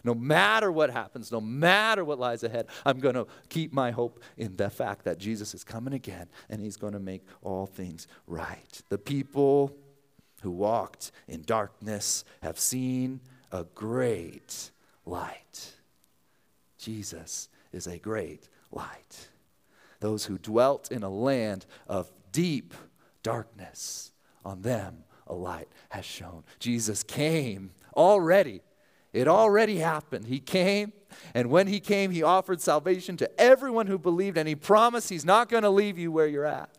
no 0.04 0.14
matter 0.14 0.72
what 0.72 0.92
happens, 0.92 1.32
no 1.32 1.42
matter 1.42 2.06
what 2.06 2.20
lies 2.20 2.44
ahead, 2.44 2.68
I'm 2.86 3.00
going 3.00 3.16
to 3.16 3.26
keep 3.50 3.74
my 3.74 3.90
hope 3.90 4.22
in 4.38 4.56
the 4.56 4.70
fact 4.70 5.06
that 5.06 5.18
Jesus 5.18 5.56
is 5.56 5.64
coming 5.64 5.96
again 5.96 6.28
and 6.48 6.62
he's 6.62 6.78
going 6.78 6.94
to 6.94 7.00
make 7.00 7.26
all 7.42 7.66
things 7.66 8.06
right. 8.28 8.84
The 8.90 9.00
people 9.00 9.76
who 10.44 10.52
walked 10.52 11.12
in 11.28 11.42
darkness 11.42 12.26
have 12.44 12.60
seen 12.60 13.20
a 13.52 13.64
great 13.64 14.70
light. 15.08 15.72
Jesus 16.78 17.50
is 17.72 17.88
a 17.88 17.98
great 17.98 18.48
light. 18.72 19.30
Those 20.02 20.26
who 20.26 20.38
dwelt 20.38 20.92
in 20.92 21.02
a 21.02 21.10
land 21.10 21.66
of 21.88 22.12
deep 22.32 22.76
darkness, 23.24 24.12
on 24.46 24.62
them 24.62 25.04
a 25.26 25.34
light 25.34 25.70
has 25.90 26.06
shone. 26.06 26.44
Jesus 26.60 27.02
came 27.02 27.72
already 27.96 28.62
it 29.14 29.28
already 29.28 29.78
happened. 29.78 30.26
He 30.26 30.40
came, 30.40 30.92
and 31.36 31.52
when 31.52 31.68
he 31.68 31.80
came, 31.80 32.10
he 32.10 32.24
offered 32.24 32.60
salvation 32.60 33.16
to 33.18 33.40
everyone 33.40 33.86
who 33.86 34.00
believed, 34.00 34.38
and 34.38 34.48
he 34.48 34.56
promised 34.56 35.10
he's 35.10 35.24
not 35.24 35.50
going 35.50 35.62
to 35.62 35.70
leave 35.70 36.00
you 36.00 36.12
where 36.12 36.26
you're 36.26 36.48
at. 36.48 36.70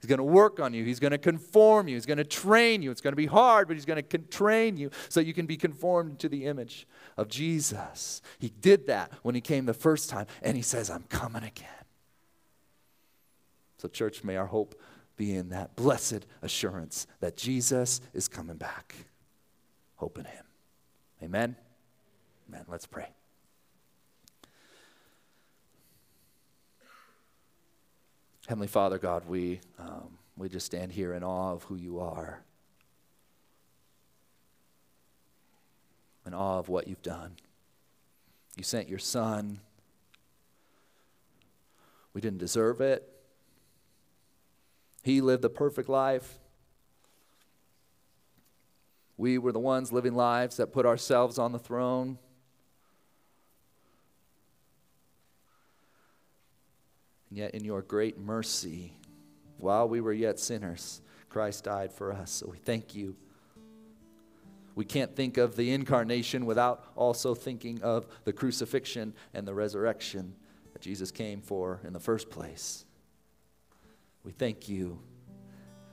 He's 0.00 0.08
going 0.08 0.18
to 0.18 0.24
work 0.24 0.58
on 0.58 0.72
you. 0.72 0.82
He's 0.82 0.98
going 0.98 1.12
to 1.12 1.18
conform 1.18 1.86
you. 1.86 1.94
He's 1.94 2.06
going 2.06 2.18
to 2.18 2.24
train 2.24 2.82
you. 2.82 2.90
It's 2.90 3.02
going 3.02 3.12
to 3.12 3.16
be 3.16 3.26
hard, 3.26 3.68
but 3.68 3.76
he's 3.76 3.84
going 3.84 4.02
to 4.02 4.18
train 4.18 4.76
you 4.76 4.90
so 5.10 5.20
you 5.20 5.34
can 5.34 5.46
be 5.46 5.56
conformed 5.56 6.18
to 6.20 6.28
the 6.28 6.46
image 6.46 6.88
of 7.16 7.28
Jesus. 7.28 8.22
He 8.38 8.48
did 8.48 8.86
that 8.86 9.12
when 9.22 9.34
he 9.34 9.40
came 9.40 9.66
the 9.66 9.74
first 9.74 10.08
time, 10.08 10.26
and 10.40 10.56
he 10.56 10.62
says, 10.62 10.90
I'm 10.90 11.04
coming 11.04 11.44
again. 11.44 11.68
So, 13.76 13.88
church, 13.88 14.24
may 14.24 14.36
our 14.36 14.46
hope 14.46 14.74
be 15.16 15.34
in 15.34 15.50
that 15.50 15.76
blessed 15.76 16.26
assurance 16.42 17.06
that 17.20 17.36
Jesus 17.36 18.00
is 18.14 18.28
coming 18.28 18.56
back. 18.56 18.94
Hope 19.96 20.18
in 20.18 20.24
him. 20.24 20.44
Amen? 21.22 21.56
Amen. 22.48 22.64
Let's 22.68 22.86
pray. 22.86 23.08
Heavenly 28.48 28.66
Father, 28.66 28.98
God, 28.98 29.24
we, 29.28 29.60
um, 29.78 30.18
we 30.36 30.48
just 30.48 30.66
stand 30.66 30.92
here 30.92 31.14
in 31.14 31.22
awe 31.22 31.52
of 31.52 31.62
who 31.64 31.76
you 31.76 32.00
are, 32.00 32.42
in 36.26 36.34
awe 36.34 36.58
of 36.58 36.68
what 36.68 36.88
you've 36.88 37.02
done. 37.02 37.36
You 38.56 38.64
sent 38.64 38.88
your 38.88 38.98
Son. 38.98 39.60
We 42.12 42.20
didn't 42.20 42.38
deserve 42.38 42.80
it. 42.80 43.11
He 45.02 45.20
lived 45.20 45.42
the 45.42 45.50
perfect 45.50 45.88
life. 45.88 46.38
We 49.16 49.38
were 49.38 49.52
the 49.52 49.58
ones 49.58 49.92
living 49.92 50.14
lives 50.14 50.56
that 50.56 50.72
put 50.72 50.86
ourselves 50.86 51.38
on 51.38 51.52
the 51.52 51.58
throne. 51.58 52.18
And 57.28 57.38
yet, 57.38 57.54
in 57.54 57.64
your 57.64 57.82
great 57.82 58.18
mercy, 58.18 58.92
while 59.58 59.88
we 59.88 60.00
were 60.00 60.12
yet 60.12 60.38
sinners, 60.38 61.00
Christ 61.28 61.64
died 61.64 61.92
for 61.92 62.12
us. 62.12 62.30
So 62.30 62.48
we 62.50 62.58
thank 62.58 62.94
you. 62.94 63.16
We 64.74 64.84
can't 64.84 65.14
think 65.14 65.36
of 65.36 65.56
the 65.56 65.72
incarnation 65.72 66.46
without 66.46 66.84
also 66.96 67.34
thinking 67.34 67.82
of 67.82 68.06
the 68.24 68.32
crucifixion 68.32 69.14
and 69.34 69.46
the 69.46 69.54
resurrection 69.54 70.34
that 70.72 70.82
Jesus 70.82 71.10
came 71.10 71.42
for 71.42 71.80
in 71.84 71.92
the 71.92 72.00
first 72.00 72.30
place. 72.30 72.84
We 74.24 74.32
thank 74.32 74.68
you 74.68 74.98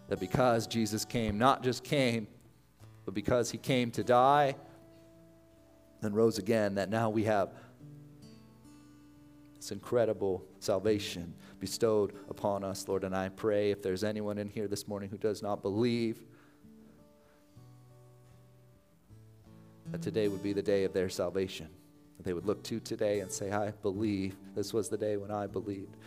that 0.08 0.20
because 0.20 0.68
Jesus 0.68 1.06
came, 1.06 1.38
not 1.38 1.64
just 1.64 1.84
came, 1.84 2.28
but 3.06 3.14
because 3.14 3.50
he 3.50 3.58
came 3.58 3.92
to 3.92 4.04
die 4.04 4.56
and 6.02 6.16
rose 6.16 6.38
again, 6.38 6.76
that 6.76 6.90
now 6.90 7.10
we 7.10 7.24
have 7.24 7.52
this 9.56 9.72
incredible 9.72 10.46
salvation 10.60 11.34
bestowed 11.60 12.14
upon 12.30 12.64
us, 12.64 12.88
Lord. 12.88 13.04
And 13.04 13.16
I 13.16 13.30
pray 13.30 13.72
if 13.72 13.82
there's 13.82 14.04
anyone 14.04 14.38
in 14.38 14.48
here 14.48 14.68
this 14.68 14.88
morning 14.88 15.10
who 15.10 15.18
does 15.18 15.42
not 15.42 15.62
believe, 15.62 16.22
that 19.92 20.02
today 20.02 20.28
would 20.28 20.44
be 20.44 20.54
the 20.54 20.62
day 20.62 20.84
of 20.84 20.94
their 20.94 21.10
salvation. 21.10 21.68
That 22.18 22.24
they 22.24 22.34
would 22.34 22.46
look 22.46 22.64
to 22.64 22.80
today 22.80 23.22
and 23.22 23.32
say, 23.32 23.52
I 23.52 23.72
believe 23.72 24.36
this 24.56 24.74
was 24.74 24.88
the 24.88 24.98
day 24.98 25.18
when 25.18 25.32
I 25.32 25.48
believed 25.48 25.98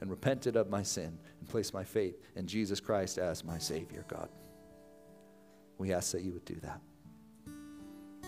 and 0.00 0.10
repented 0.10 0.56
of 0.56 0.70
my 0.70 0.82
sin 0.82 1.18
and 1.38 1.48
placed 1.48 1.74
my 1.74 1.84
faith 1.84 2.16
in 2.36 2.46
Jesus 2.46 2.80
Christ 2.80 3.18
as 3.18 3.44
my 3.44 3.58
Savior, 3.58 4.04
God. 4.08 4.28
We 5.78 5.92
ask 5.92 6.12
that 6.12 6.22
you 6.22 6.32
would 6.32 6.44
do 6.44 6.56
that. 6.62 6.80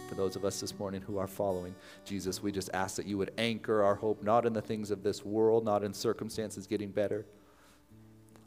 For 0.08 0.14
those 0.14 0.37
of 0.37 0.44
us 0.44 0.61
this 0.61 0.78
morning 0.78 1.00
who 1.00 1.16
are 1.16 1.26
following 1.26 1.74
Jesus, 2.04 2.42
we 2.42 2.52
just 2.52 2.68
ask 2.74 2.96
that 2.96 3.06
you 3.06 3.16
would 3.16 3.32
anchor 3.38 3.82
our 3.82 3.94
hope 3.94 4.22
not 4.22 4.44
in 4.44 4.52
the 4.52 4.61
things 4.61 4.90
of 4.90 5.02
this 5.02 5.24
world, 5.24 5.64
not 5.64 5.82
in 5.82 5.94
circumstances 5.94 6.66
getting 6.66 6.90
better, 6.90 7.24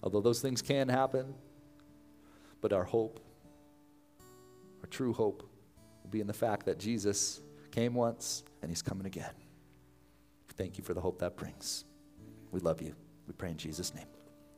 although 0.03 0.21
those 0.21 0.41
things 0.41 0.61
can 0.61 0.87
happen, 0.87 1.33
but 2.61 2.71
our 2.71 2.83
hope, 2.83 3.19
our 4.81 4.87
true 4.89 5.13
hope, 5.13 5.49
will 6.03 6.11
be 6.11 6.21
in 6.21 6.27
the 6.27 6.33
fact 6.33 6.67
that 6.67 6.77
Jesus 6.77 7.41
came 7.71 7.95
once 7.95 8.43
and 8.61 8.69
he's 8.69 8.83
coming 8.83 9.07
again. 9.07 9.33
Thank 10.57 10.77
you 10.77 10.83
for 10.83 10.93
the 10.93 11.01
hope 11.01 11.19
that 11.19 11.35
brings. 11.35 11.85
We 12.51 12.59
love 12.59 12.81
you. 12.81 12.95
We 13.27 13.33
pray 13.33 13.51
in 13.51 13.57
Jesus' 13.57 13.93
name. 13.93 14.07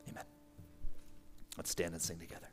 Amen. 0.08 0.24
Let's 1.56 1.70
stand 1.70 1.92
and 1.92 2.02
sing 2.02 2.18
together. 2.18 2.48